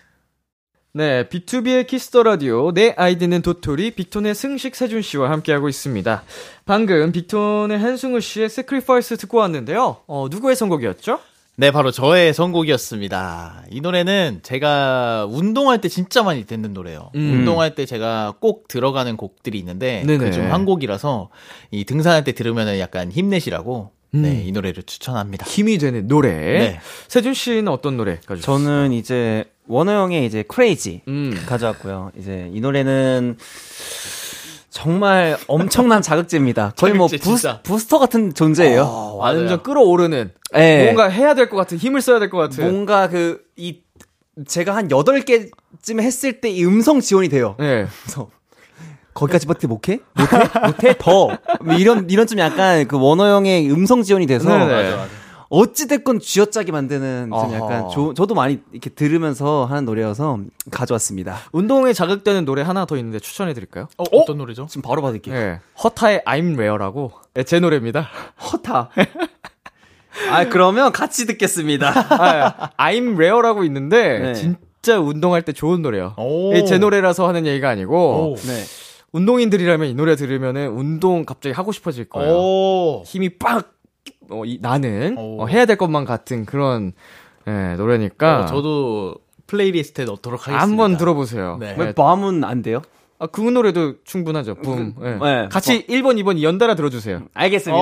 네, 0.97 1.27
비투비의 1.27 1.87
키스 1.87 2.10
더 2.10 2.23
라디오, 2.23 2.71
내 2.71 2.93
아이디는 2.95 3.41
도토리, 3.41 3.91
빅톤의 3.91 4.33
승식 4.33 4.77
세준 4.77 5.01
씨와 5.01 5.29
함께하고 5.29 5.67
있습니다. 5.67 6.23
방금 6.63 7.11
빅톤의 7.11 7.77
한승우 7.77 8.21
씨의 8.21 8.45
Sacrifice 8.45 9.17
듣고 9.17 9.39
왔는데요. 9.39 9.97
어, 10.07 10.27
누구의 10.31 10.55
선곡이었죠? 10.55 11.19
네, 11.57 11.71
바로 11.71 11.91
저의 11.91 12.33
선곡이었습니다. 12.33 13.65
이 13.71 13.81
노래는 13.81 14.39
제가 14.43 15.27
운동할 15.29 15.81
때 15.81 15.89
진짜 15.89 16.23
많이 16.23 16.45
듣는 16.45 16.71
노래예요. 16.71 17.11
음. 17.15 17.39
운동할 17.39 17.75
때 17.75 17.85
제가 17.85 18.35
꼭 18.39 18.69
들어가는 18.69 19.17
곡들이 19.17 19.59
있는데. 19.59 20.01
그중 20.05 20.53
한 20.53 20.63
곡이라서 20.63 21.29
이 21.71 21.83
등산할 21.83 22.23
때 22.23 22.31
들으면 22.31 22.79
약간 22.79 23.11
힘내시라고 23.11 23.91
음. 24.13 24.21
네, 24.21 24.43
이 24.45 24.53
노래를 24.53 24.83
추천합니다. 24.83 25.45
힘이 25.45 25.77
되는 25.77 26.07
노래. 26.07 26.31
네. 26.31 26.79
세준 27.09 27.33
씨는 27.33 27.67
어떤 27.67 27.97
노래 27.97 28.17
가지고? 28.25 28.39
저는 28.39 28.93
이제 28.93 29.43
원호 29.67 29.91
형의 29.91 30.25
이제 30.25 30.43
크레이지 30.43 31.01
음. 31.07 31.43
가져왔고요. 31.47 32.11
이제 32.17 32.49
이 32.53 32.59
노래는 32.61 33.37
정말 34.69 35.37
엄청난 35.47 36.01
자극제입니다. 36.03 36.73
거의 36.77 36.93
뭐 36.93 37.07
자극제, 37.07 37.23
부스, 37.29 37.41
진짜. 37.41 37.61
부스 37.63 37.87
터 37.87 37.97
같은 37.99 38.33
존재예요. 38.33 38.83
어, 38.83 39.15
완전 39.17 39.63
끌어오르는. 39.63 40.31
네. 40.53 40.83
뭔가 40.85 41.09
해야 41.09 41.33
될 41.33 41.49
것 41.49 41.55
같은, 41.57 41.77
힘을 41.77 42.01
써야 42.01 42.19
될 42.19 42.29
것 42.29 42.37
같은. 42.37 42.63
뭔가 42.63 43.07
그 43.09 43.43
이 43.57 43.79
제가 44.47 44.75
한 44.75 44.89
8개쯤 44.89 46.01
했을 46.01 46.41
때 46.41 46.49
이 46.49 46.65
음성 46.65 46.99
지원이 46.99 47.29
돼요. 47.29 47.55
네. 47.57 47.87
그래서 48.03 48.29
거기까지밖에 49.13 49.65
못해? 49.67 49.99
못해? 50.13 50.37
못해? 50.67 50.95
더. 50.99 51.29
뭐 51.61 51.73
이런 51.77 52.09
이런 52.09 52.27
좀 52.27 52.39
약간 52.39 52.85
그 52.85 52.99
원호 52.99 53.23
형의 53.23 53.71
음성 53.71 54.03
지원이 54.03 54.27
돼서 54.27 54.49
네네. 54.49 55.05
어찌 55.57 55.87
됐건 55.87 56.19
쥐어짜게 56.19 56.71
만드는 56.71 57.29
좀. 57.31 57.53
약간 57.53 57.89
조, 57.89 58.13
저도 58.13 58.35
많이 58.35 58.59
이렇게 58.71 58.89
들으면서 58.89 59.65
하는 59.65 59.85
노래여서 59.85 60.39
가져왔습니다. 60.71 61.37
운동에 61.51 61.93
자극되는 61.93 62.45
노래 62.45 62.61
하나 62.61 62.85
더 62.85 62.97
있는데 62.97 63.19
추천해 63.19 63.53
드릴까요? 63.53 63.87
어, 63.97 64.03
어 64.11 64.25
떤 64.25 64.37
노래죠? 64.37 64.65
지금 64.67 64.81
바로 64.81 65.01
받을게요. 65.01 65.33
네. 65.33 65.59
허타의 65.83 66.23
I'm 66.25 66.53
Rare라고. 66.55 67.11
네, 67.33 67.43
제 67.43 67.59
노래입니다. 67.59 68.07
허타. 68.51 68.89
아 70.31 70.45
그러면 70.49 70.91
같이 70.91 71.25
듣겠습니다. 71.25 71.89
아, 71.89 72.69
I'm 72.77 73.13
Rare라고 73.15 73.63
있는데, 73.65 74.19
네. 74.19 74.33
진짜 74.33 74.99
운동할 74.99 75.41
때 75.43 75.51
좋은 75.51 75.81
노래요. 75.81 76.15
이게 76.53 76.63
제 76.65 76.77
노래라서 76.77 77.27
하는 77.27 77.45
얘기가 77.45 77.69
아니고, 77.69 78.31
오. 78.31 78.35
네. 78.35 78.63
운동인들이라면 79.11 79.87
이 79.89 79.93
노래 79.93 80.15
들으면은 80.15 80.69
운동 80.69 81.25
갑자기 81.25 81.53
하고 81.53 81.71
싶어질 81.71 82.05
거예요. 82.05 82.33
오. 82.33 83.03
힘이 83.05 83.29
빡 83.37 83.74
어, 84.29 84.45
이, 84.45 84.59
나는 84.61 85.17
오. 85.17 85.43
어, 85.43 85.47
해야 85.47 85.65
될 85.65 85.77
것만 85.77 86.05
같은 86.05 86.45
그런 86.45 86.93
예, 87.47 87.75
노래니까 87.77 88.41
어, 88.41 88.45
저도 88.45 89.15
플레이리스트에 89.47 90.05
넣도록 90.05 90.41
하겠습니다. 90.41 90.61
한번 90.61 90.97
들어보세요. 90.97 91.57
네. 91.59 91.75
왜 91.77 91.93
BOOM은 91.93 92.43
안 92.43 92.61
돼요? 92.61 92.81
아, 93.17 93.27
그 93.27 93.39
노래도 93.39 93.93
충분하죠. 94.03 94.55
붐. 94.55 94.93
예. 95.01 95.11
네. 95.11 95.47
같이 95.49 95.87
1번, 95.87 96.21
2번 96.21 96.41
연달아 96.41 96.75
들어주세요. 96.75 97.21
알겠습니다. 97.33 97.81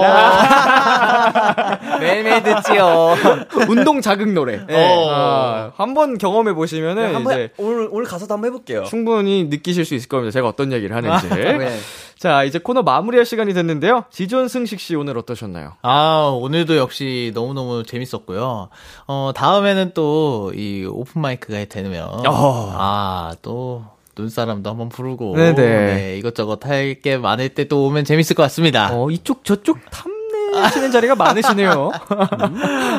매일매일 2.00 2.44
듣지요. 2.44 3.16
운동 3.68 4.00
자극 4.02 4.32
노래. 4.32 4.58
어. 4.58 5.10
아, 5.10 5.72
한번 5.76 6.20
경험해 6.20 6.54
보시면은 6.54 7.14
네, 7.14 7.22
이제 7.22 7.50
오늘 7.58 7.88
오늘 7.92 8.06
가서도 8.06 8.32
한번 8.32 8.50
해볼게요. 8.50 8.84
충분히 8.84 9.46
느끼실 9.46 9.86
수 9.86 9.96
있을 9.96 10.08
겁니다. 10.08 10.30
제가 10.32 10.48
어떤 10.48 10.72
얘기를 10.72 10.96
하는지. 10.96 11.28
네. 12.24 12.30
자, 12.30 12.44
이제 12.46 12.58
코너 12.58 12.84
마무리할 12.84 13.26
시간이 13.26 13.54
됐는데요. 13.54 14.06
세준 14.10 14.48
승식 14.48 14.80
씨 14.80 14.96
오늘 14.96 15.18
어떠셨나요? 15.18 15.74
아, 15.82 16.32
오늘도 16.40 16.78
역시 16.78 17.32
너무너무 17.36 17.84
재밌었고요. 17.84 18.70
어, 19.08 19.32
다음에는 19.36 19.92
또 19.94 20.52
이 20.56 20.86
오픈마이크가 20.90 21.66
되면, 21.66 22.08
어. 22.26 22.74
아, 22.78 23.36
또, 23.42 23.84
눈사람도 24.18 24.70
한번 24.70 24.88
부르고, 24.90 25.36
네네. 25.36 25.54
네, 25.96 26.18
이것저것 26.18 26.66
할 26.66 27.02
게 27.02 27.18
많을 27.18 27.50
때 27.50 27.66
또 27.68 27.86
오면 27.88 28.06
재밌을 28.06 28.36
것 28.36 28.44
같습니다. 28.44 28.90
어, 28.94 29.10
이쪽 29.10 29.44
저쪽 29.44 29.80
탐 29.92 30.12
내시는 30.62 30.92
자리가 30.92 31.16
많으시네요. 31.16 31.92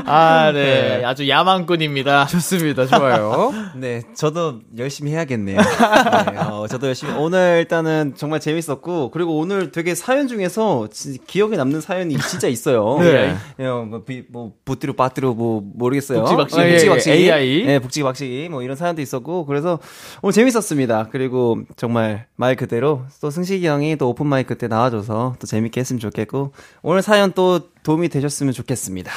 아, 0.07 0.51
네. 0.53 1.03
아주 1.05 1.29
야망꾼입니다. 1.29 2.27
좋습니다. 2.27 2.87
좋아요. 2.87 3.53
네, 3.77 4.03
저도 4.15 4.61
열심히 4.79 5.13
해야겠네요. 5.13 5.59
네, 5.61 6.39
어, 6.39 6.67
저도 6.69 6.89
열심히. 6.89 7.13
오늘 7.15 7.59
일단은 7.61 8.15
정말 8.17 8.41
재밌었고, 8.41 9.11
그리고 9.11 9.39
오늘 9.39 9.73
되게 9.73 9.95
사연 9.95 10.29
중에서 10.29 10.89
진- 10.93 11.19
기억에 11.27 11.57
남는 11.57 11.81
사연이 11.81 12.17
진짜 12.19 12.49
있어요. 12.49 12.99
네. 13.01 13.35
예, 13.61 13.69
뭐, 13.69 14.03
비- 14.05 14.25
뭐, 14.31 14.53
부띠로 14.65 14.95
빠띠로 14.95 15.35
뭐, 15.35 15.63
모르겠어요. 15.75 16.21
북지박시. 16.21 16.59
예, 16.61 16.71
북지박시. 16.71 17.11
예, 17.11 17.15
AI. 17.15 17.67
네, 17.67 17.79
북지박시. 17.79 18.49
뭐 18.51 18.63
이런 18.63 18.77
사연도 18.77 19.03
있었고, 19.03 19.47
그래서 19.47 19.79
오늘 20.23 20.33
재밌었습니다. 20.33 21.09
그리고 21.11 21.59
정말 21.77 22.27
말 22.37 22.57
그대로 22.57 23.03
또 23.21 23.31
승식이 23.31 23.67
형이 23.67 23.97
또 23.97 24.09
오픈마이크 24.11 24.57
때 24.57 24.69
나와줘서 24.69 25.37
또 25.39 25.47
재밌게 25.47 25.81
했으면 25.81 26.01
좋겠고, 26.01 26.53
오늘 26.83 27.03
사연 27.03 27.33
또 27.33 27.44
도움이 27.83 28.09
되셨으면 28.09 28.53
좋겠습니다. 28.53 29.13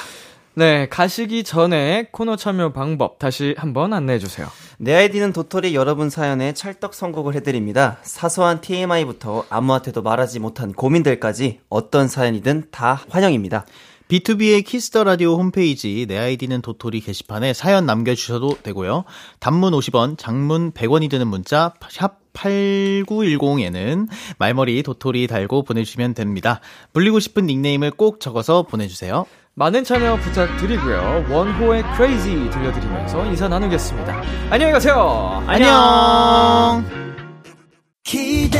네, 0.57 0.87
가시기 0.89 1.43
전에 1.43 2.09
코너 2.11 2.35
참여 2.35 2.73
방법 2.73 3.19
다시 3.19 3.53
한번 3.59 3.93
안내해 3.93 4.17
주세요. 4.17 4.47
내 4.79 4.95
아이디는 4.95 5.31
도토리 5.31 5.75
여러분 5.75 6.09
사연에 6.09 6.53
찰떡 6.53 6.95
선곡을 6.95 7.35
해드립니다. 7.35 7.99
사소한 8.01 8.59
TMI부터 8.59 9.45
아무한테도 9.49 10.01
말하지 10.01 10.39
못한 10.39 10.73
고민들까지 10.73 11.59
어떤 11.69 12.07
사연이든 12.07 12.69
다 12.71 13.03
환영입니다. 13.09 13.65
BTOB의 14.09 14.65
Kiss 14.65 14.87
the 14.87 15.03
Radio 15.03 15.35
홈페이지 15.35 16.05
내 16.07 16.17
아이디는 16.17 16.61
도토리 16.61 17.01
게시판에 17.01 17.53
사연 17.53 17.85
남겨주셔도 17.85 18.57
되고요. 18.63 19.03
단문 19.39 19.73
50원, 19.73 20.17
장문 20.17 20.71
100원이 20.71 21.09
드는 21.09 21.27
문자 21.27 21.73
샵 21.89 22.26
8910에는 22.37 24.07
말머리 24.37 24.83
도토리 24.83 25.27
달고 25.27 25.63
보내주시면 25.63 26.13
됩니다. 26.13 26.61
불리고 26.93 27.19
싶은 27.19 27.45
닉네임을 27.47 27.91
꼭 27.91 28.19
적어서 28.19 28.63
보내주세요. 28.63 29.25
많은 29.55 29.83
참여 29.83 30.17
부탁드리고요. 30.17 31.25
원호의 31.31 31.83
Crazy 31.95 32.49
들려드리면서 32.51 33.25
인사 33.25 33.47
나누겠습니다. 33.47 34.21
안녕히 34.51 34.71
가세요. 34.71 35.43
안녕! 35.47 36.85
기대 38.03 38.59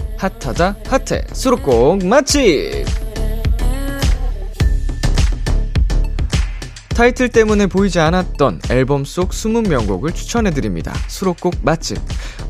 핫하다 0.21 0.75
핫해 0.87 1.23
수록곡 1.33 2.05
맛집 2.05 2.85
타이틀 6.89 7.27
때문에 7.29 7.65
보이지 7.65 7.99
않았던 7.99 8.61
앨범 8.69 9.03
속 9.03 9.33
숨은 9.33 9.63
명곡을 9.63 10.11
추천해드립니다. 10.11 10.93
수록곡 11.07 11.55
맛집. 11.63 11.97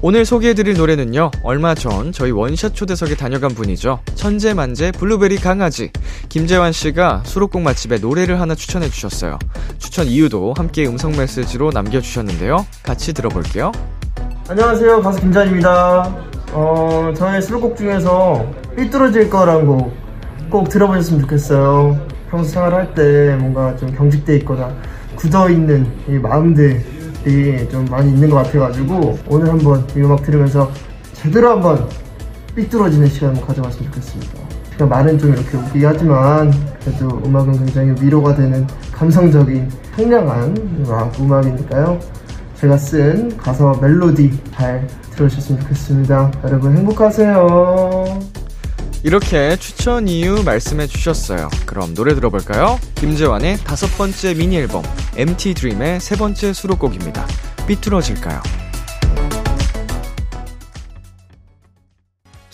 오늘 0.01 0.25
소개해드릴 0.25 0.73
노래는요, 0.73 1.31
얼마 1.43 1.73
전 1.73 2.11
저희 2.11 2.31
원샷 2.31 2.75
초대석에 2.75 3.15
다녀간 3.15 3.53
분이죠. 3.53 4.01
천재만재 4.15 4.91
블루베리 4.91 5.37
강아지. 5.37 5.91
김재환 6.27 6.73
씨가 6.73 7.23
수록곡 7.23 7.61
맛집에 7.61 7.99
노래를 7.99 8.41
하나 8.41 8.53
추천해주셨어요. 8.53 9.39
추천 9.77 10.07
이유도 10.07 10.53
함께 10.57 10.85
음성 10.85 11.15
메시지로 11.15 11.71
남겨주셨는데요. 11.71 12.65
같이 12.83 13.13
들어볼게요. 13.13 13.71
안녕하세요. 14.51 15.01
가수 15.01 15.21
김찬입니다. 15.21 16.13
어, 16.51 17.13
저의 17.15 17.41
수록곡 17.41 17.77
중에서 17.77 18.45
삐뚤어질 18.75 19.29
거란 19.29 19.65
곡 19.65 19.93
꼭 20.49 20.67
들어보셨으면 20.67 21.21
좋겠어요. 21.21 21.97
평소 22.29 22.49
생활할 22.49 22.93
때 22.93 23.37
뭔가 23.39 23.73
좀 23.77 23.95
경직돼 23.95 24.35
있거나 24.39 24.75
굳어있는 25.15 25.87
이 26.09 26.11
마음들이 26.15 27.69
좀 27.71 27.85
많이 27.85 28.09
있는 28.09 28.29
것 28.29 28.43
같아가지고 28.43 29.19
오늘 29.29 29.47
한번 29.47 29.87
이 29.95 30.01
음악 30.01 30.21
들으면서 30.23 30.69
제대로 31.13 31.51
한번 31.51 31.87
삐뚤어지는 32.53 33.07
시간 33.07 33.29
한번 33.29 33.47
가져봤으면 33.47 33.85
좋겠습니다. 33.85 34.33
제가 34.71 34.85
말은 34.85 35.17
좀 35.17 35.31
이렇게 35.31 35.55
웃기게 35.55 35.85
하지만 35.85 36.51
그래도 36.83 37.21
음악은 37.25 37.53
굉장히 37.53 37.95
위로가 38.01 38.35
되는 38.35 38.67
감성적인 38.91 39.71
청량한 39.95 40.83
락 40.89 41.17
음악이니까요. 41.17 41.99
제가 42.61 42.77
쓴 42.77 43.35
가사 43.37 43.75
멜로디 43.81 44.31
잘 44.53 44.87
들어주셨으면 45.15 45.61
좋겠습니다. 45.61 46.31
여러분 46.43 46.77
행복하세요. 46.77 48.19
이렇게 49.01 49.55
추천 49.55 50.07
이유 50.07 50.43
말씀해 50.43 50.85
주셨어요. 50.85 51.49
그럼 51.65 51.95
노래 51.95 52.13
들어볼까요? 52.13 52.79
김재환의 52.93 53.57
다섯 53.63 53.87
번째 53.97 54.35
미니 54.35 54.57
앨범 54.57 54.83
MT 55.17 55.55
드림의 55.55 56.01
세 56.01 56.15
번째 56.15 56.53
수록곡입니다. 56.53 57.25
삐뚤어질까요? 57.65 58.39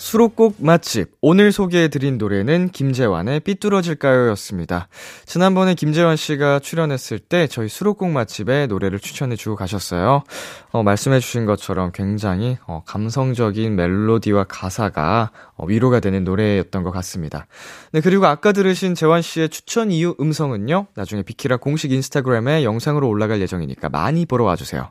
수록곡 0.08 0.56
맛집. 0.60 1.10
오늘 1.20 1.52
소개해드린 1.52 2.16
노래는 2.16 2.70
김재환의 2.70 3.40
삐뚤어질까요? 3.40 4.30
였습니다. 4.30 4.88
지난번에 5.26 5.74
김재환 5.74 6.16
씨가 6.16 6.60
출연했을 6.60 7.18
때 7.18 7.46
저희 7.46 7.68
수록곡 7.68 8.08
맛집에 8.08 8.68
노래를 8.68 9.00
추천해주고 9.00 9.56
가셨어요. 9.56 10.22
어, 10.70 10.82
말씀해주신 10.82 11.44
것처럼 11.44 11.92
굉장히 11.92 12.56
어, 12.66 12.82
감성적인 12.86 13.76
멜로디와 13.76 14.44
가사가 14.44 15.30
어, 15.56 15.66
위로가 15.66 16.00
되는 16.00 16.24
노래였던 16.24 16.84
것 16.84 16.90
같습니다. 16.90 17.46
네, 17.92 18.00
그리고 18.00 18.24
아까 18.24 18.52
들으신 18.52 18.94
재환 18.94 19.20
씨의 19.20 19.50
추천 19.50 19.90
이유 19.90 20.14
음성은요, 20.18 20.86
나중에 20.94 21.22
비키라 21.22 21.58
공식 21.58 21.92
인스타그램에 21.92 22.64
영상으로 22.64 23.06
올라갈 23.06 23.42
예정이니까 23.42 23.90
많이 23.90 24.24
보러 24.24 24.44
와주세요. 24.44 24.90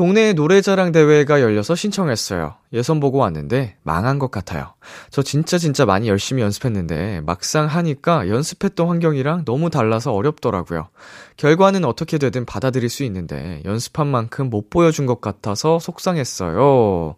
동네에 0.00 0.32
노래자랑 0.32 0.92
대회가 0.92 1.42
열려서 1.42 1.74
신청했어요. 1.74 2.54
예선 2.72 3.00
보고 3.00 3.18
왔는데 3.18 3.76
망한 3.82 4.18
것 4.18 4.30
같아요. 4.30 4.72
저 5.10 5.22
진짜 5.22 5.58
진짜 5.58 5.84
많이 5.84 6.08
열심히 6.08 6.40
연습했는데 6.40 7.20
막상 7.26 7.66
하니까 7.66 8.26
연습했던 8.26 8.88
환경이랑 8.88 9.44
너무 9.44 9.68
달라서 9.68 10.14
어렵더라고요. 10.14 10.88
결과는 11.36 11.84
어떻게 11.84 12.16
되든 12.16 12.46
받아들일 12.46 12.88
수 12.88 13.04
있는데 13.04 13.60
연습한 13.66 14.06
만큼 14.06 14.48
못 14.48 14.70
보여준 14.70 15.04
것 15.04 15.20
같아서 15.20 15.78
속상했어요. 15.78 17.16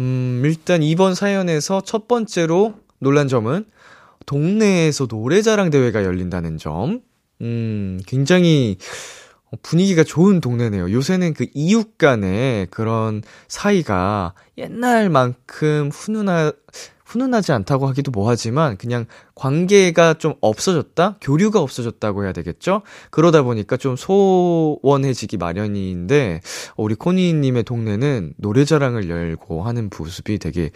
음, 0.00 0.42
일단 0.44 0.82
이번 0.82 1.14
사연에서 1.14 1.82
첫 1.82 2.08
번째로 2.08 2.74
놀란 2.98 3.28
점은 3.28 3.64
동네에서 4.26 5.06
노래자랑 5.08 5.70
대회가 5.70 6.02
열린다는 6.02 6.58
점. 6.58 7.02
음, 7.42 8.00
굉장히 8.08 8.76
어, 8.76 9.19
분위기가 9.62 10.04
좋은 10.04 10.40
동네네요. 10.40 10.92
요새는 10.92 11.34
그 11.34 11.46
이웃 11.54 11.98
간의 11.98 12.68
그런 12.70 13.22
사이가 13.48 14.34
옛날만큼 14.58 15.90
훈훈하, 15.92 16.52
훈훈하지 17.04 17.50
않다고 17.50 17.88
하기도 17.88 18.12
뭐하지만 18.12 18.76
그냥 18.76 19.06
관계가 19.34 20.14
좀 20.14 20.34
없어졌다? 20.40 21.16
교류가 21.20 21.60
없어졌다고 21.60 22.22
해야 22.22 22.32
되겠죠? 22.32 22.82
그러다 23.10 23.42
보니까 23.42 23.76
좀 23.76 23.96
소원해지기 23.96 25.36
마련인데, 25.36 26.40
우리 26.76 26.94
코니님의 26.94 27.64
동네는 27.64 28.34
노래 28.36 28.64
자랑을 28.64 29.10
열고 29.10 29.64
하는 29.64 29.90
모습이 29.96 30.38
되게 30.38 30.70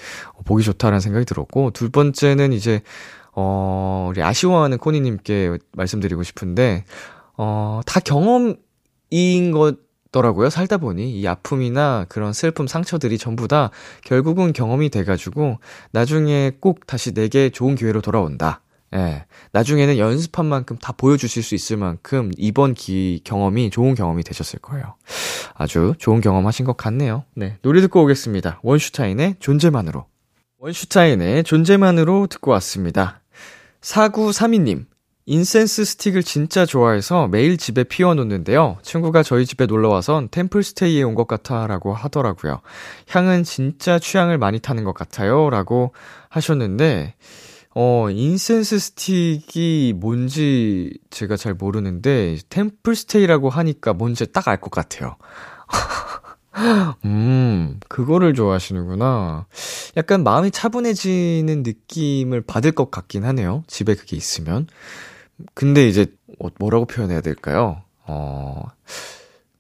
보기 0.45 0.65
좋다라는 0.65 0.99
생각이 0.99 1.25
들었고, 1.25 1.71
둘 1.71 1.89
번째는 1.91 2.53
이제, 2.53 2.83
어, 3.37 4.09
우리 4.11 4.21
아쉬워하는 4.21 4.79
코니님께 4.79 5.59
말씀드리고 5.73 6.25
싶은데, 6.25 6.85
어, 7.37 7.81
다 7.87 8.01
경험인 8.01 8.57
거더라고요. 9.53 10.51
살다 10.51 10.79
보니. 10.79 11.19
이 11.19 11.27
아픔이나 11.27 12.07
그런 12.09 12.33
슬픔, 12.33 12.67
상처들이 12.67 13.19
전부 13.19 13.49
다 13.49 13.71
결국은 14.05 14.53
경험이 14.53 14.91
돼가지고, 14.91 15.59
나중에 15.93 16.53
꼭 16.61 16.87
다시 16.87 17.13
내게 17.13 17.51
좋은 17.51 17.75
기회로 17.75 18.01
돌아온다. 18.01 18.61
예. 18.95 19.25
나중에는 19.53 19.99
연습한 19.99 20.47
만큼 20.47 20.79
다 20.79 20.93
보여주실 20.93 21.43
수 21.43 21.55
있을 21.55 21.77
만큼 21.77 22.31
이번 22.39 22.75
기 22.75 23.21
경험이 23.25 23.71
좋은 23.71 23.95
경험이 23.95 24.23
되셨을 24.23 24.61
거예요. 24.61 24.95
아주 25.55 25.95
좋은 25.99 26.21
경험 26.21 26.47
하신 26.47 26.65
것 26.65 26.77
같네요. 26.77 27.25
네. 27.35 27.59
노래 27.63 27.81
듣고 27.81 28.03
오겠습니다. 28.05 28.61
원슈타인의 28.63 29.37
존재만으로. 29.41 30.07
원슈타인의 30.59 31.45
존재만으로 31.45 32.29
듣고 32.29 32.53
왔습니다. 32.53 33.21
4932님. 33.81 34.87
incense 35.27 35.87
stick을 35.87 36.23
진짜 36.23 36.67
좋아해서 36.67 37.29
매일 37.29 37.57
집에 37.57 37.83
피워놓는데요. 37.85 38.77
친구가 38.83 39.23
저희 39.23 39.47
집에 39.47 39.65
놀러와선 39.67 40.29
템플스테이에 40.31 41.03
온 41.03 41.15
것 41.15 41.27
같아 41.27 41.67
라고 41.67 41.95
하더라고요. 41.95 42.61
향은 43.09 43.45
진짜 43.45 43.99
취향을 43.99 44.37
많이 44.37 44.59
타는 44.59 44.85
것 44.85 44.93
같아요. 44.93 45.49
라고 45.49 45.95
하셨는데, 46.29 47.15
어, 47.75 48.09
incense 48.11 48.79
stick이 48.79 49.95
뭔지 49.97 50.99
제가 51.11 51.37
잘 51.37 51.55
모르는데, 51.55 52.37
템플스테이라고 52.51 53.49
하니까 53.49 53.95
뭔지 53.95 54.31
딱 54.31 54.49
알 54.49 54.61
것 54.61 54.71
같아요. 54.71 55.17
음, 57.05 57.81
그거를 57.89 58.35
좋아하시는구나. 58.35 59.47
약간 59.97 60.23
마음이 60.23 60.51
차분해지는 60.51 61.63
느낌을 61.63 62.43
받을 62.43 62.73
것 62.73 62.91
같긴 62.91 63.25
하네요. 63.25 63.65
집에 63.67 63.95
그게 63.95 64.17
있으면. 64.17 64.67
근데 65.55 65.87
이제, 65.89 66.07
어, 66.41 66.49
뭐라고 66.59 66.87
표현해야 66.87 67.21
될까요? 67.21 67.83
어, 68.07 68.63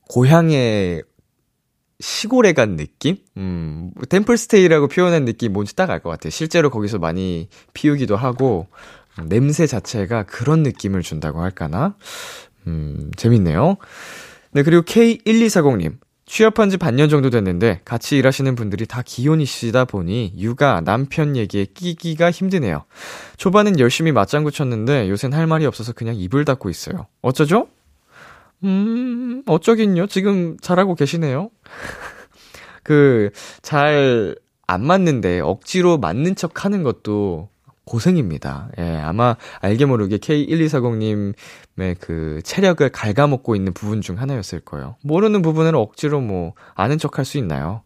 고향의 0.08 1.02
시골에 2.00 2.52
간 2.52 2.76
느낌? 2.76 3.16
음, 3.36 3.92
템플스테이라고 4.08 4.88
표현한 4.88 5.24
느낌 5.24 5.52
뭔지 5.52 5.74
딱 5.76 5.90
알 5.90 6.00
것 6.00 6.10
같아요. 6.10 6.30
실제로 6.30 6.70
거기서 6.70 6.98
많이 6.98 7.48
피우기도 7.72 8.16
하고, 8.16 8.66
음, 9.18 9.28
냄새 9.28 9.66
자체가 9.66 10.24
그런 10.24 10.62
느낌을 10.62 11.02
준다고 11.02 11.40
할까나? 11.40 11.96
음, 12.66 13.10
재밌네요. 13.16 13.76
네, 14.52 14.62
그리고 14.62 14.82
K1240님. 14.82 15.98
취업한 16.26 16.70
지 16.70 16.76
반년 16.78 17.08
정도 17.08 17.30
됐는데 17.30 17.80
같이 17.84 18.16
일하시는 18.16 18.54
분들이 18.54 18.86
다 18.86 19.02
기혼이시다 19.04 19.84
보니 19.84 20.34
육아, 20.38 20.80
남편 20.80 21.36
얘기에 21.36 21.66
끼기가 21.66 22.30
힘드네요. 22.30 22.84
초반엔 23.36 23.78
열심히 23.78 24.10
맞장구 24.12 24.50
쳤는데 24.50 25.08
요샌 25.10 25.32
할 25.34 25.46
말이 25.46 25.66
없어서 25.66 25.92
그냥 25.92 26.14
입을 26.16 26.44
닫고 26.44 26.70
있어요. 26.70 27.06
어쩌죠? 27.20 27.68
음, 28.64 29.42
어쩌긴요. 29.46 30.06
지금 30.06 30.56
잘하고 30.60 30.94
계시네요. 30.94 31.50
그, 32.82 33.30
잘 33.62 34.36
안 34.66 34.84
맞는데 34.84 35.40
억지로 35.40 35.98
맞는 35.98 36.36
척 36.36 36.64
하는 36.64 36.82
것도 36.82 37.48
고생입니다. 37.84 38.70
예, 38.78 38.96
아마 38.96 39.36
알게 39.60 39.84
모르게 39.84 40.18
K1240님의 40.18 41.96
그 42.00 42.40
체력을 42.44 42.88
갉아먹고 42.88 43.56
있는 43.56 43.72
부분 43.72 44.00
중 44.00 44.20
하나였을 44.20 44.60
거예요. 44.60 44.96
모르는 45.02 45.42
부분을 45.42 45.74
억지로 45.76 46.20
뭐 46.20 46.54
아는 46.74 46.98
척 46.98 47.18
할 47.18 47.24
수 47.24 47.38
있나요? 47.38 47.82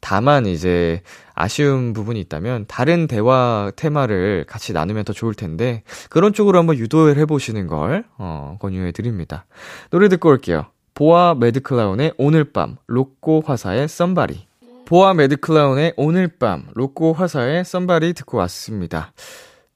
다만 0.00 0.46
이제 0.46 1.00
아쉬운 1.34 1.92
부분이 1.92 2.18
있다면 2.22 2.64
다른 2.66 3.06
대화 3.06 3.70
테마를 3.76 4.44
같이 4.48 4.72
나누면 4.72 5.04
더 5.04 5.12
좋을 5.12 5.32
텐데 5.34 5.84
그런 6.10 6.32
쪽으로 6.32 6.58
한번 6.58 6.76
유도를 6.76 7.16
해보시는 7.18 7.68
걸 7.68 8.04
어, 8.18 8.56
권유해 8.60 8.90
드립니다. 8.90 9.46
노래 9.90 10.08
듣고 10.08 10.30
올게요. 10.30 10.66
보아 10.94 11.34
매드클라운의 11.34 12.14
오늘 12.18 12.44
밤, 12.44 12.76
로꼬 12.88 13.42
화사의 13.46 13.86
썸바리. 13.88 14.51
보아 14.92 15.14
매드클라운의 15.14 15.94
오늘 15.96 16.28
밤, 16.28 16.66
로꼬 16.74 17.14
화사의 17.14 17.64
썸바리 17.64 18.12
듣고 18.12 18.36
왔습니다. 18.36 19.14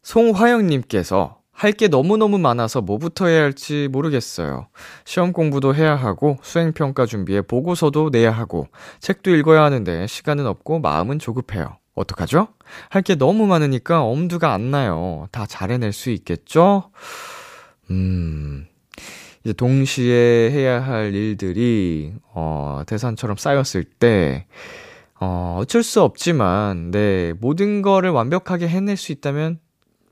송화영님께서 0.02 1.38
할 1.52 1.72
게 1.72 1.88
너무너무 1.88 2.36
많아서 2.36 2.82
뭐부터 2.82 3.28
해야 3.28 3.44
할지 3.44 3.88
모르겠어요. 3.90 4.68
시험 5.06 5.32
공부도 5.32 5.74
해야 5.74 5.96
하고, 5.96 6.36
수행평가 6.42 7.06
준비에 7.06 7.40
보고서도 7.40 8.10
내야 8.10 8.30
하고, 8.30 8.68
책도 9.00 9.34
읽어야 9.36 9.62
하는데 9.62 10.06
시간은 10.06 10.46
없고 10.46 10.80
마음은 10.80 11.18
조급해요. 11.18 11.78
어떡하죠? 11.94 12.48
할 12.90 13.00
게 13.00 13.14
너무 13.14 13.46
많으니까 13.46 14.02
엄두가 14.02 14.52
안 14.52 14.70
나요. 14.70 15.28
다 15.32 15.46
잘해낼 15.46 15.94
수 15.94 16.10
있겠죠? 16.10 16.90
음, 17.90 18.66
이제 19.44 19.54
동시에 19.54 20.50
해야 20.50 20.84
할 20.84 21.14
일들이, 21.14 22.12
어, 22.34 22.82
대산처럼 22.86 23.38
쌓였을 23.38 23.82
때, 23.82 24.44
어, 25.20 25.58
어쩔 25.60 25.82
수 25.82 26.02
없지만, 26.02 26.90
네, 26.90 27.32
모든 27.40 27.82
거를 27.82 28.10
완벽하게 28.10 28.68
해낼 28.68 28.96
수 28.96 29.12
있다면 29.12 29.58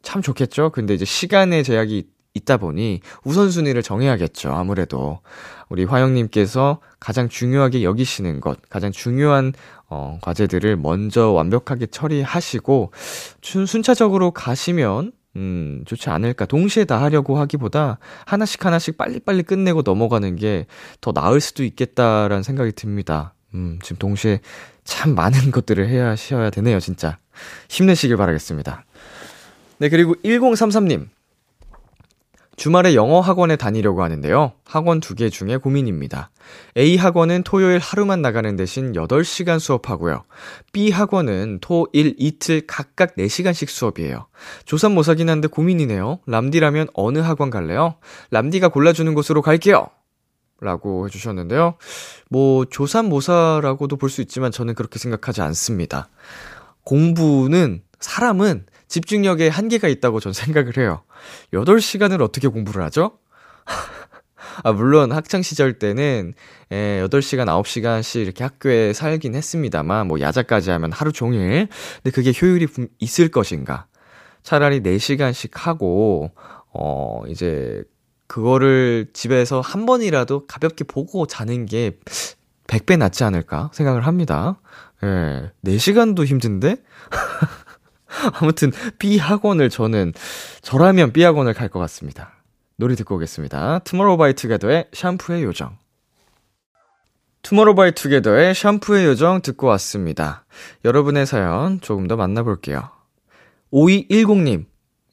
참 0.02 0.22
좋겠죠? 0.22 0.70
근데 0.70 0.94
이제 0.94 1.04
시간의 1.04 1.64
제약이 1.64 2.08
있다 2.36 2.56
보니 2.56 3.00
우선순위를 3.24 3.82
정해야겠죠, 3.82 4.50
아무래도. 4.52 5.20
우리 5.68 5.84
화영님께서 5.84 6.80
가장 7.00 7.28
중요하게 7.28 7.82
여기시는 7.84 8.40
것, 8.40 8.58
가장 8.68 8.92
중요한, 8.92 9.52
어, 9.88 10.18
과제들을 10.22 10.76
먼저 10.76 11.30
완벽하게 11.30 11.86
처리하시고, 11.86 12.92
순, 13.42 13.66
순차적으로 13.66 14.30
가시면, 14.32 15.12
음, 15.36 15.82
좋지 15.86 16.10
않을까. 16.10 16.46
동시에 16.46 16.84
다 16.84 17.00
하려고 17.02 17.38
하기보다 17.38 17.98
하나씩 18.24 18.64
하나씩 18.64 18.96
빨리빨리 18.96 19.42
끝내고 19.42 19.82
넘어가는 19.82 20.36
게 20.36 20.66
더 21.00 21.12
나을 21.12 21.40
수도 21.40 21.64
있겠다라는 21.64 22.42
생각이 22.42 22.72
듭니다. 22.72 23.34
음, 23.54 23.78
지금 23.82 23.96
동시에 23.98 24.40
참 24.84 25.14
많은 25.14 25.50
것들을 25.50 25.88
해야 25.88 26.10
하셔야 26.10 26.50
되네요, 26.50 26.78
진짜. 26.80 27.18
힘내시길 27.68 28.16
바라겠습니다. 28.16 28.84
네, 29.78 29.88
그리고 29.88 30.14
1033님. 30.24 31.08
주말에 32.56 32.94
영어 32.94 33.18
학원에 33.20 33.56
다니려고 33.56 34.04
하는데요. 34.04 34.52
학원 34.64 35.00
두 35.00 35.16
개 35.16 35.28
중에 35.28 35.56
고민입니다. 35.56 36.30
A 36.76 36.96
학원은 36.96 37.42
토요일 37.42 37.80
하루만 37.80 38.22
나가는 38.22 38.54
대신 38.54 38.92
8시간 38.92 39.58
수업하고요. 39.58 40.22
B 40.72 40.92
학원은 40.92 41.58
토, 41.60 41.88
일, 41.92 42.14
이틀 42.16 42.64
각각 42.68 43.16
4시간씩 43.16 43.68
수업이에요. 43.68 44.28
조삼모사긴 44.66 45.28
한데 45.30 45.48
고민이네요. 45.48 46.20
람디라면 46.26 46.88
어느 46.94 47.18
학원 47.18 47.50
갈래요? 47.50 47.96
람디가 48.30 48.68
골라주는 48.68 49.12
곳으로 49.14 49.42
갈게요! 49.42 49.88
라고 50.64 51.06
해주셨는데요. 51.06 51.76
뭐, 52.30 52.64
조삼모사라고도 52.64 53.96
볼 53.96 54.08
수 54.10 54.20
있지만 54.22 54.50
저는 54.50 54.74
그렇게 54.74 54.98
생각하지 54.98 55.42
않습니다. 55.42 56.08
공부는, 56.84 57.82
사람은 58.00 58.66
집중력에 58.88 59.48
한계가 59.48 59.88
있다고 59.88 60.20
전 60.20 60.32
생각을 60.32 60.76
해요. 60.78 61.02
8시간을 61.52 62.20
어떻게 62.20 62.48
공부를 62.48 62.82
하죠? 62.84 63.18
아, 64.62 64.72
물론 64.72 65.10
학창시절 65.12 65.78
때는, 65.78 66.32
에, 66.70 67.00
8시간, 67.08 67.46
9시간씩 67.46 68.20
이렇게 68.22 68.44
학교에 68.44 68.92
살긴 68.92 69.34
했습니다만, 69.34 70.06
뭐, 70.06 70.20
야자까지 70.20 70.70
하면 70.70 70.92
하루 70.92 71.12
종일. 71.12 71.68
근데 72.02 72.10
그게 72.14 72.32
효율이 72.40 72.68
있을 73.00 73.30
것인가? 73.30 73.86
차라리 74.42 74.80
4시간씩 74.80 75.50
하고, 75.54 76.30
어, 76.72 77.22
이제, 77.28 77.82
그거를 78.26 79.06
집에서 79.12 79.60
한 79.60 79.86
번이라도 79.86 80.46
가볍게 80.46 80.84
보고 80.84 81.26
자는 81.26 81.66
게 81.66 81.98
100배 82.66 82.96
낫지 82.96 83.24
않을까 83.24 83.70
생각을 83.74 84.06
합니다. 84.06 84.60
예, 85.02 85.50
4시간도 85.64 86.24
힘든데? 86.24 86.76
아무튼 88.40 88.72
B 88.98 89.18
학원을 89.18 89.70
저는 89.70 90.12
저라면 90.62 91.12
B 91.12 91.22
학원을 91.22 91.52
갈 91.52 91.68
것 91.68 91.78
같습니다. 91.80 92.32
노래 92.76 92.94
듣고 92.94 93.16
오겠습니다. 93.16 93.80
투모로우 93.80 94.16
바이 94.16 94.32
투게더의 94.34 94.88
샴푸의 94.92 95.44
요정. 95.44 95.76
투모로우 97.42 97.74
바이 97.74 97.92
투게더의 97.92 98.54
샴푸의 98.54 99.04
요정 99.04 99.42
듣고 99.42 99.66
왔습니다. 99.68 100.44
여러분의 100.84 101.26
사연 101.26 101.80
조금 101.80 102.08
더 102.08 102.16
만나볼게요. 102.16 102.88
5210님. 103.72 104.64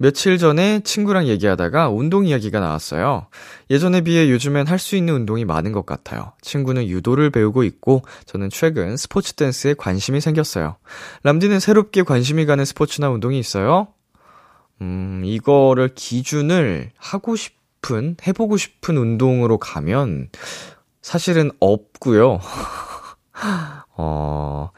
며칠 0.01 0.39
전에 0.39 0.79
친구랑 0.79 1.27
얘기하다가 1.27 1.89
운동 1.89 2.25
이야기가 2.25 2.59
나왔어요. 2.59 3.27
예전에 3.69 4.01
비해 4.01 4.31
요즘엔 4.31 4.65
할 4.65 4.79
수 4.79 4.95
있는 4.95 5.13
운동이 5.13 5.45
많은 5.45 5.73
것 5.73 5.85
같아요. 5.85 6.33
친구는 6.41 6.87
유도를 6.87 7.29
배우고 7.29 7.63
있고, 7.65 8.01
저는 8.25 8.49
최근 8.49 8.97
스포츠 8.97 9.33
댄스에 9.33 9.75
관심이 9.75 10.19
생겼어요. 10.19 10.77
람디는 11.21 11.59
새롭게 11.59 12.01
관심이 12.01 12.47
가는 12.47 12.65
스포츠나 12.65 13.11
운동이 13.11 13.37
있어요? 13.37 13.89
음, 14.81 15.21
이거를 15.23 15.89
기준을 15.93 16.89
하고 16.97 17.35
싶은, 17.35 18.17
해보고 18.25 18.57
싶은 18.57 18.97
운동으로 18.97 19.59
가면, 19.59 20.29
사실은 21.03 21.51
없고요 21.59 22.39
어, 23.97 24.71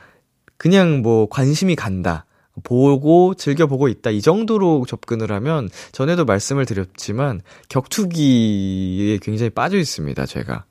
그냥 0.57 1.01
뭐 1.01 1.29
관심이 1.29 1.77
간다. 1.77 2.25
보고 2.63 3.33
즐겨보고 3.33 3.87
있다. 3.87 4.09
이 4.09 4.21
정도로 4.21 4.85
접근을 4.87 5.31
하면 5.31 5.69
전에도 5.91 6.25
말씀을 6.25 6.65
드렸지만 6.65 7.41
격투기에 7.69 9.17
굉장히 9.21 9.49
빠져 9.49 9.77
있습니다 9.77 10.25
제가. 10.25 10.65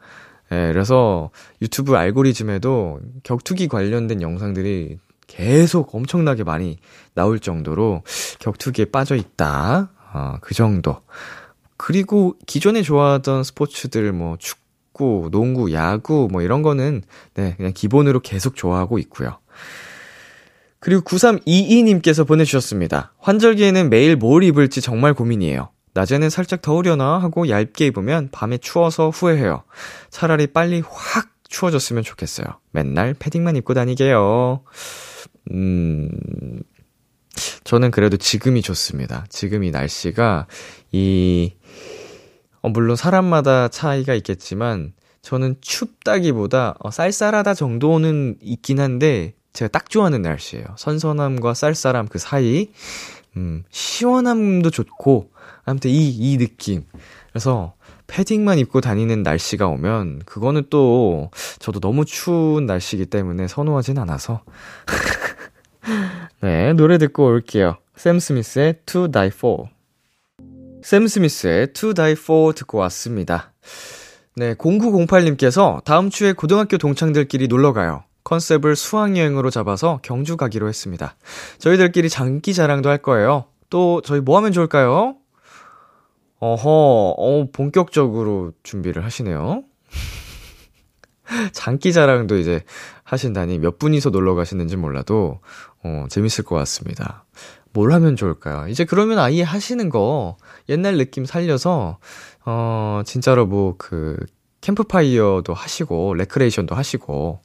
예, 0.53 0.70
그래서 0.72 1.30
유튜브 1.62 1.97
알고리즘에도 1.97 3.01
격투기 3.22 3.68
관련된 3.68 4.20
영상들이 4.20 4.99
계속 5.26 5.95
엄청나게 5.95 6.45
많이 6.45 6.78
나올 7.14 7.38
정도로 7.38 8.03
격투기에 8.40 8.86
빠져 8.86 9.16
있다. 9.16 9.90
어, 10.12 10.34
그 10.43 10.55
정도. 10.55 11.01
그리고 11.78 12.36
기존에 12.47 12.82
좋아하던 12.82 13.43
스포츠들 13.45 14.12
뭐 14.12 14.36
축구, 14.38 15.30
농구, 15.32 15.72
야구 15.72 16.28
뭐 16.30 16.43
이런 16.43 16.61
거는 16.62 17.03
네 17.34 17.55
그냥 17.57 17.72
기본으로 17.74 18.20
계속 18.20 18.55
좋아하고 18.55 18.99
있고요. 18.99 19.38
그리고 20.83 21.03
9322님께서 21.03 22.26
보내주셨습니다. 22.26 23.14
환절기에는 23.20 23.89
매일 23.89 24.16
뭘 24.16 24.43
입을지 24.43 24.80
정말 24.80 25.14
고민이에요. 25.14 25.70
낮에는 25.95 26.28
살짝 26.28 26.61
더우려나 26.61 27.18
하고 27.18 27.49
얇게 27.49 27.87
입으면 27.87 28.30
밤에 28.33 28.59
추워서 28.59 29.11
후회해요. 29.11 29.62
차라리 30.11 30.49
빨리 30.49 30.83
확 30.85 31.28
추워졌으면 31.49 32.03
좋겠어요. 32.03 32.47
맨날 32.72 33.14
패딩만 33.14 33.55
입고 33.55 33.74
다니게요. 33.74 34.64
음, 35.53 36.11
저는 37.62 37.93
그래도 37.93 38.16
지금이 38.16 38.62
좋습니다. 38.62 39.24
지금 39.28 39.62
이 39.62 39.70
날씨가 39.70 40.49
이, 40.91 41.53
어, 42.61 42.70
물론 42.70 42.97
사람마다 42.97 43.68
차이가 43.68 44.14
있겠지만, 44.14 44.95
저는 45.20 45.55
춥다기보다 45.61 46.74
어, 46.80 46.91
쌀쌀하다 46.91 47.55
정도는 47.55 48.39
있긴 48.41 48.80
한데, 48.80 49.37
제가 49.53 49.68
딱 49.68 49.90
좋아하는 49.90 50.22
날씨예요. 50.22 50.64
선선함과 50.76 51.55
쌀쌀함 51.55 52.09
그 52.09 52.18
사이, 52.18 52.68
음, 53.36 53.64
시원함도 53.70 54.70
좋고, 54.70 55.30
아무튼 55.64 55.90
이, 55.90 56.09
이 56.09 56.38
느낌. 56.38 56.84
그래서, 57.30 57.74
패딩만 58.07 58.59
입고 58.59 58.80
다니는 58.80 59.22
날씨가 59.22 59.66
오면, 59.68 60.22
그거는 60.26 60.64
또, 60.70 61.30
저도 61.59 61.80
너무 61.80 62.05
추운 62.05 62.66
날씨이기 62.66 63.07
때문에 63.07 63.48
선호하진 63.48 63.98
않아서. 63.98 64.42
네, 66.42 66.72
노래 66.74 66.98
듣고 66.98 67.26
올게요. 67.26 67.78
샘 67.96 68.18
스미스의 68.18 68.80
To 68.86 69.11
Die 69.11 69.28
For. 69.28 69.68
샘 70.82 71.07
스미스의 71.07 71.72
To 71.72 71.94
Die 71.94 72.12
For 72.12 72.55
듣고 72.55 72.78
왔습니다. 72.78 73.53
네, 74.34 74.55
0908님께서 74.55 75.84
다음 75.84 76.11
주에 76.11 76.32
고등학교 76.32 76.78
동창들끼리 76.78 77.48
놀러 77.48 77.72
가요. 77.72 78.05
컨셉을 78.33 78.76
수학여행으로 78.76 79.51
잡아서 79.51 80.01
경주 80.03 80.39
가기로 80.39 80.66
했습니다. 80.66 81.16
저희들끼리 81.59 82.09
장기 82.09 82.55
자랑도 82.55 82.89
할 82.89 82.97
거예요. 82.97 83.45
또 83.68 84.01
저희 84.03 84.20
뭐 84.20 84.39
하면 84.39 84.53
좋을까요? 84.53 85.16
어허, 86.39 86.70
어, 87.18 87.51
본격적으로 87.53 88.53
준비를 88.62 89.05
하시네요. 89.05 89.64
장기 91.53 91.93
자랑도 91.93 92.39
이제 92.39 92.64
하신다니 93.05 93.59
몇 93.59 93.78
분이서 93.78 94.09
놀러 94.11 94.35
가시는지 94.35 94.76
몰라도, 94.76 95.41
어, 95.85 96.07
재밌을 96.09 96.45
것 96.45 96.57
같습니다. 96.57 97.26
뭘 97.74 97.93
하면 97.93 98.16
좋을까요? 98.16 98.66
이제 98.68 98.85
그러면 98.87 99.18
아예 99.18 99.43
하시는 99.43 99.91
거 99.91 100.39
옛날 100.70 100.97
느낌 100.97 101.26
살려서, 101.26 101.99
어, 102.47 103.03
진짜로 103.05 103.45
뭐 103.47 103.74
그, 103.76 104.16
캠프파이어도 104.62 105.53
하시고, 105.53 106.14
레크레이션도 106.14 106.74
하시고, 106.74 107.41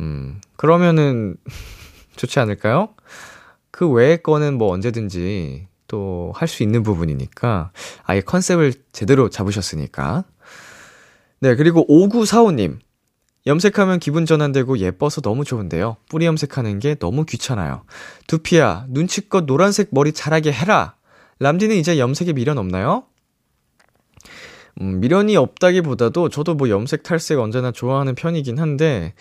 음, 0.00 0.40
그러면은 0.56 1.36
좋지 2.16 2.38
않을까요? 2.40 2.88
그 3.70 3.88
외의 3.88 4.22
거는 4.22 4.58
뭐 4.58 4.72
언제든지 4.72 5.68
또 5.88 6.32
할 6.34 6.48
수 6.48 6.62
있는 6.62 6.82
부분이니까 6.82 7.72
아예 8.04 8.20
컨셉을 8.20 8.72
제대로 8.92 9.28
잡으셨으니까. 9.30 10.24
네, 11.40 11.54
그리고 11.56 11.86
5945님. 11.88 12.78
염색하면 13.46 13.98
기분 14.00 14.26
전환되고 14.26 14.78
예뻐서 14.78 15.20
너무 15.22 15.44
좋은데요. 15.44 15.96
뿌리 16.10 16.26
염색하는 16.26 16.78
게 16.78 16.94
너무 16.96 17.24
귀찮아요. 17.24 17.84
두피야, 18.26 18.84
눈치껏 18.90 19.46
노란색 19.46 19.88
머리 19.92 20.12
자라게 20.12 20.52
해라! 20.52 20.94
람디는 21.38 21.76
이제 21.76 21.98
염색에 21.98 22.34
미련 22.34 22.58
없나요? 22.58 23.04
음, 24.80 25.00
미련이 25.00 25.36
없다기보다도 25.36 26.30
저도 26.30 26.54
뭐 26.54 26.70
염색 26.70 27.02
탈색 27.02 27.38
언제나 27.38 27.70
좋아하는 27.70 28.14
편이긴 28.14 28.58
한데, 28.58 29.14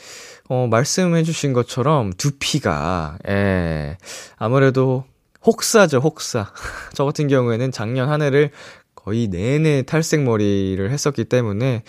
어, 0.48 0.68
말씀해 0.70 1.24
주신 1.24 1.54
것처럼 1.54 2.14
두피가, 2.14 3.18
예, 3.28 3.98
아무래도 4.38 5.04
혹사죠, 5.46 6.00
혹사. 6.00 6.52
저 6.94 7.06
같은 7.06 7.28
경우에는 7.28 7.72
작년 7.72 8.10
한 8.10 8.22
해를 8.22 8.52
거의 8.96 9.28
내내 9.28 9.84
탈색 9.84 10.24
머리를 10.24 10.90
했었기 10.90 11.26
때문에, 11.26 11.84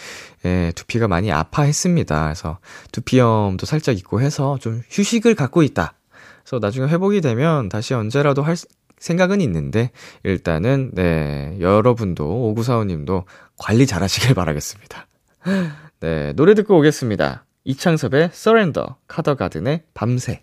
예, 0.45 0.73
두피가 0.75 1.07
많이 1.07 1.31
아파했습니다. 1.31 2.25
그래서 2.25 2.59
두피염도 2.93 3.67
살짝 3.67 3.97
있고 3.99 4.21
해서 4.21 4.59
좀 4.61 4.83
휴식을 4.91 5.35
갖고 5.37 5.63
있다. 5.63 5.95
그래서 6.43 6.59
나중에 6.59 6.89
회복이 6.89 7.21
되면 7.21 7.69
다시 7.69 7.95
언제라도 7.95 8.43
할 8.43 8.57
생각은 9.01 9.41
있는데, 9.41 9.91
일단은, 10.23 10.93
네, 10.95 11.57
여러분도, 11.61 12.25
오구사오님도 12.51 13.25
관리 13.57 13.87
잘 13.87 14.03
하시길 14.03 14.35
바라겠습니다. 14.35 15.07
네, 16.01 16.33
노래 16.35 16.55
듣고 16.55 16.79
오겠습니다. 16.79 17.45
이창섭의 17.65 18.31
Surrender, 18.33 18.95
카더가든의 19.09 19.83
밤새. 19.93 20.43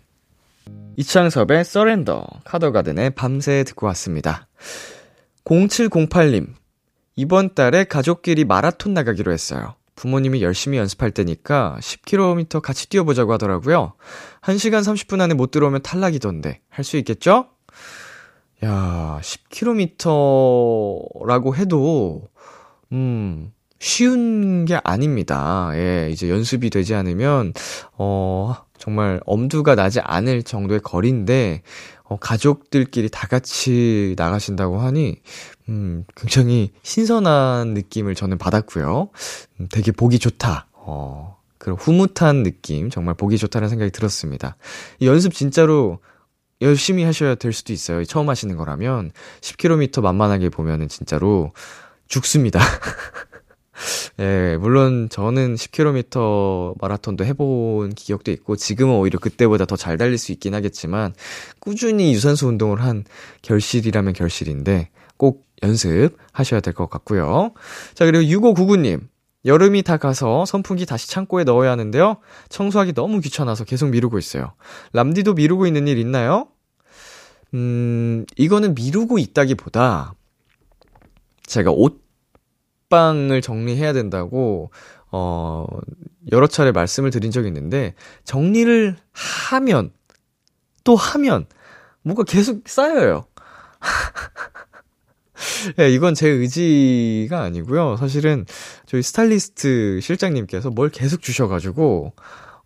이창섭의 0.96 1.60
Surrender, 1.60 2.22
카더가든의 2.44 3.10
밤새 3.10 3.64
듣고 3.64 3.86
왔습니다. 3.86 4.48
0708님, 5.44 6.48
이번 7.16 7.54
달에 7.54 7.84
가족끼리 7.84 8.44
마라톤 8.44 8.92
나가기로 8.94 9.32
했어요. 9.32 9.74
부모님이 9.96 10.42
열심히 10.42 10.78
연습할 10.78 11.10
때니까 11.10 11.76
10km 11.80 12.60
같이 12.60 12.88
뛰어보자고 12.88 13.32
하더라고요. 13.32 13.94
1시간 14.42 14.80
30분 14.82 15.20
안에 15.20 15.34
못 15.34 15.50
들어오면 15.50 15.82
탈락이던데, 15.82 16.60
할 16.68 16.84
수 16.84 16.96
있겠죠? 16.98 17.48
야, 18.64 19.20
10km라고 19.22 21.54
해도, 21.54 22.28
음, 22.92 23.52
쉬운 23.78 24.64
게 24.64 24.80
아닙니다. 24.82 25.70
예, 25.74 26.10
이제 26.10 26.28
연습이 26.28 26.68
되지 26.68 26.94
않으면, 26.94 27.52
어, 27.96 28.56
정말 28.76 29.20
엄두가 29.26 29.76
나지 29.76 30.00
않을 30.00 30.42
정도의 30.42 30.80
거리인데, 30.80 31.62
어, 32.02 32.16
가족들끼리 32.16 33.10
다 33.10 33.28
같이 33.28 34.16
나가신다고 34.18 34.78
하니, 34.78 35.20
음, 35.68 36.04
굉장히 36.16 36.72
신선한 36.82 37.74
느낌을 37.74 38.16
저는 38.16 38.38
받았고요. 38.38 39.10
음, 39.60 39.68
되게 39.70 39.92
보기 39.92 40.18
좋다. 40.18 40.66
어, 40.72 41.36
그런 41.58 41.78
후뭇한 41.78 42.42
느낌, 42.42 42.90
정말 42.90 43.14
보기 43.14 43.38
좋다는 43.38 43.68
생각이 43.68 43.92
들었습니다. 43.92 44.56
이 44.98 45.06
연습 45.06 45.34
진짜로 45.34 46.00
열심히 46.60 47.04
하셔야 47.04 47.34
될 47.36 47.52
수도 47.52 47.72
있어요. 47.72 48.04
처음 48.04 48.28
하시는 48.28 48.56
거라면 48.56 49.12
10km 49.40 50.00
만만하게 50.02 50.48
보면은 50.48 50.88
진짜로 50.88 51.52
죽습니다. 52.08 52.60
예, 54.20 54.56
물론 54.58 55.08
저는 55.08 55.54
10km 55.54 56.74
마라톤도 56.80 57.24
해본 57.24 57.90
기억도 57.94 58.32
있고 58.32 58.56
지금은 58.56 58.96
오히려 58.96 59.18
그때보다 59.20 59.66
더 59.66 59.76
잘 59.76 59.96
달릴 59.96 60.18
수 60.18 60.32
있긴 60.32 60.54
하겠지만 60.54 61.14
꾸준히 61.60 62.12
유산소 62.12 62.48
운동을 62.48 62.82
한 62.82 63.04
결실이라면 63.42 64.14
결실인데 64.14 64.90
꼭 65.16 65.46
연습하셔야 65.62 66.60
될 66.60 66.74
것 66.74 66.90
같고요. 66.90 67.52
자, 67.94 68.04
그리고 68.04 68.24
6599님. 68.24 69.02
여름이 69.44 69.82
다 69.82 69.96
가서 69.96 70.44
선풍기 70.44 70.84
다시 70.84 71.08
창고에 71.08 71.44
넣어야 71.44 71.70
하는데요. 71.70 72.16
청소하기 72.48 72.94
너무 72.94 73.20
귀찮아서 73.20 73.64
계속 73.64 73.88
미루고 73.90 74.18
있어요. 74.18 74.52
람디도 74.92 75.34
미루고 75.34 75.66
있는 75.66 75.86
일 75.86 75.98
있나요? 75.98 76.48
음, 77.54 78.26
이거는 78.36 78.74
미루고 78.74 79.18
있다기보다 79.18 80.14
제가 81.46 81.70
옷방을 81.70 83.40
정리해야 83.40 83.92
된다고 83.92 84.70
어, 85.10 85.66
여러 86.32 86.46
차례 86.46 86.72
말씀을 86.72 87.10
드린 87.10 87.30
적이 87.30 87.48
있는데 87.48 87.94
정리를 88.24 88.96
하면 89.50 89.92
또 90.84 90.96
하면 90.96 91.46
뭔가 92.02 92.24
계속 92.24 92.68
쌓여요. 92.68 93.26
네, 95.76 95.90
이건 95.90 96.14
제 96.14 96.28
의지가 96.28 97.40
아니고요. 97.40 97.96
사실은 97.96 98.44
저희 98.86 99.02
스타일리스트 99.02 100.00
실장님께서 100.02 100.70
뭘 100.70 100.90
계속 100.90 101.22
주셔가지고, 101.22 102.12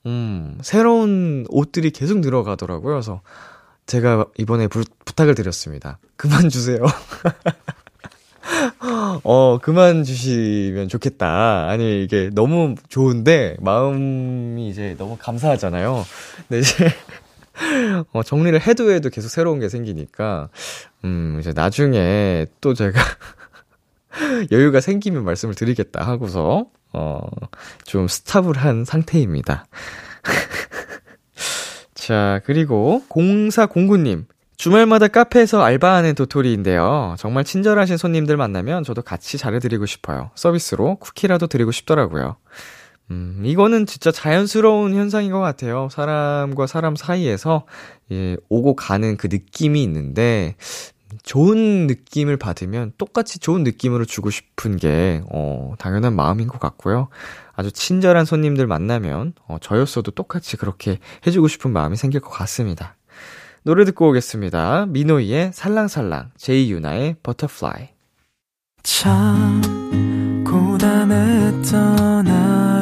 음, 0.06 0.58
새로운 0.62 1.46
옷들이 1.48 1.90
계속 1.90 2.20
늘어가더라고요. 2.20 2.94
그래서 2.94 3.20
제가 3.86 4.26
이번에 4.38 4.68
부, 4.68 4.84
부탁을 5.04 5.34
드렸습니다. 5.34 5.98
그만 6.16 6.48
주세요. 6.48 6.78
어, 9.24 9.58
그만 9.58 10.04
주시면 10.04 10.88
좋겠다. 10.88 11.68
아니, 11.68 12.02
이게 12.02 12.30
너무 12.32 12.74
좋은데, 12.88 13.56
마음이 13.60 14.68
이제 14.68 14.94
너무 14.98 15.16
감사하잖아요. 15.18 16.04
근데 16.48 16.60
이제, 16.60 16.88
어, 18.12 18.22
정리를 18.22 18.60
해도 18.60 18.90
해도 18.90 19.10
계속 19.10 19.28
새로운 19.28 19.60
게 19.60 19.68
생기니까, 19.68 20.48
음, 21.04 21.38
이제 21.40 21.52
나중에 21.52 22.46
또 22.60 22.74
제가 22.74 23.00
여유가 24.52 24.80
생기면 24.80 25.24
말씀을 25.24 25.54
드리겠다 25.54 26.06
하고서, 26.06 26.66
어, 26.92 27.20
좀 27.84 28.08
스탑을 28.08 28.56
한 28.56 28.84
상태입니다. 28.84 29.66
자, 31.94 32.40
그리고 32.44 33.02
0409님. 33.08 34.26
주말마다 34.56 35.08
카페에서 35.08 35.60
알바하는 35.60 36.14
도토리인데요. 36.14 37.16
정말 37.18 37.42
친절하신 37.42 37.96
손님들 37.96 38.36
만나면 38.36 38.84
저도 38.84 39.02
같이 39.02 39.36
잘해드리고 39.36 39.86
싶어요. 39.86 40.30
서비스로 40.36 40.96
쿠키라도 40.96 41.48
드리고 41.48 41.72
싶더라고요. 41.72 42.36
음, 43.12 43.42
이거는 43.44 43.84
진짜 43.84 44.10
자연스러운 44.10 44.94
현상인 44.94 45.32
것 45.32 45.40
같아요. 45.40 45.88
사람과 45.90 46.66
사람 46.66 46.96
사이에서, 46.96 47.66
예, 48.10 48.36
오고 48.48 48.74
가는 48.74 49.16
그 49.18 49.28
느낌이 49.30 49.82
있는데, 49.82 50.56
좋은 51.22 51.86
느낌을 51.86 52.38
받으면 52.38 52.92
똑같이 52.96 53.38
좋은 53.38 53.64
느낌으로 53.64 54.06
주고 54.06 54.30
싶은 54.30 54.76
게, 54.76 55.22
어, 55.30 55.74
당연한 55.78 56.16
마음인 56.16 56.48
것 56.48 56.58
같고요. 56.58 57.08
아주 57.54 57.70
친절한 57.70 58.24
손님들 58.24 58.66
만나면, 58.66 59.34
어, 59.46 59.58
저였어도 59.60 60.12
똑같이 60.12 60.56
그렇게 60.56 60.98
해주고 61.26 61.48
싶은 61.48 61.70
마음이 61.70 61.96
생길 61.96 62.20
것 62.20 62.30
같습니다. 62.30 62.96
노래 63.62 63.84
듣고 63.84 64.08
오겠습니다. 64.08 64.86
미노이의 64.86 65.50
살랑살랑, 65.52 66.30
제이유나의 66.38 67.16
Butterfly. 67.22 67.90
참 68.82 69.62
고단했던 70.44 72.26
하루 72.26 72.81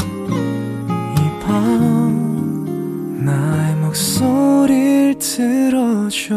나의 3.23 3.75
목소리를 3.75 5.19
들어줘 5.19 6.35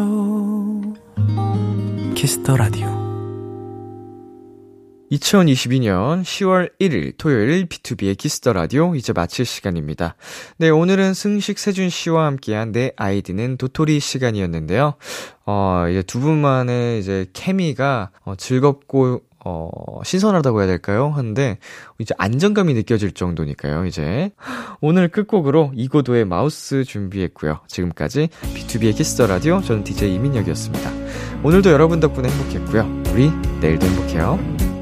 키스터 2.13 2.55
라디오 2.57 2.87
2022년 5.11 6.21
10월 6.21 6.69
1일 6.79 7.13
토요일 7.17 7.67
B2B의 7.67 8.17
키스터 8.17 8.53
라디오 8.53 8.95
이제 8.95 9.13
마칠 9.13 9.45
시간입니다. 9.45 10.15
네, 10.57 10.69
오늘은 10.69 11.13
승식 11.13 11.57
세준 11.57 11.89
씨와 11.89 12.25
함께한 12.25 12.71
내 12.71 12.91
아이디는 12.97 13.57
도토리 13.57 13.99
시간이었는데요. 13.99 14.95
어, 15.45 15.85
이제 15.89 16.03
두 16.03 16.19
분만의 16.19 16.99
이제 16.99 17.27
케미가 17.33 18.11
어, 18.23 18.35
즐겁고 18.35 19.21
어, 19.45 19.69
신선하다고 20.03 20.59
해야 20.59 20.67
될까요? 20.67 21.09
하는데, 21.15 21.59
이제 21.99 22.13
안정감이 22.17 22.73
느껴질 22.73 23.13
정도니까요, 23.13 23.85
이제. 23.85 24.31
오늘 24.81 25.07
끝곡으로 25.07 25.71
이고도의 25.75 26.25
마우스 26.25 26.83
준비했고요. 26.83 27.59
지금까지 27.67 28.29
B2B의 28.41 28.95
키스터 28.95 29.27
라디오, 29.27 29.61
저는 29.61 29.83
DJ 29.83 30.15
이민혁이었습니다. 30.15 30.91
오늘도 31.43 31.69
여러분 31.69 31.99
덕분에 31.99 32.27
행복했고요. 32.29 33.03
우리 33.13 33.31
내일도 33.61 33.85
행복해요. 33.85 34.74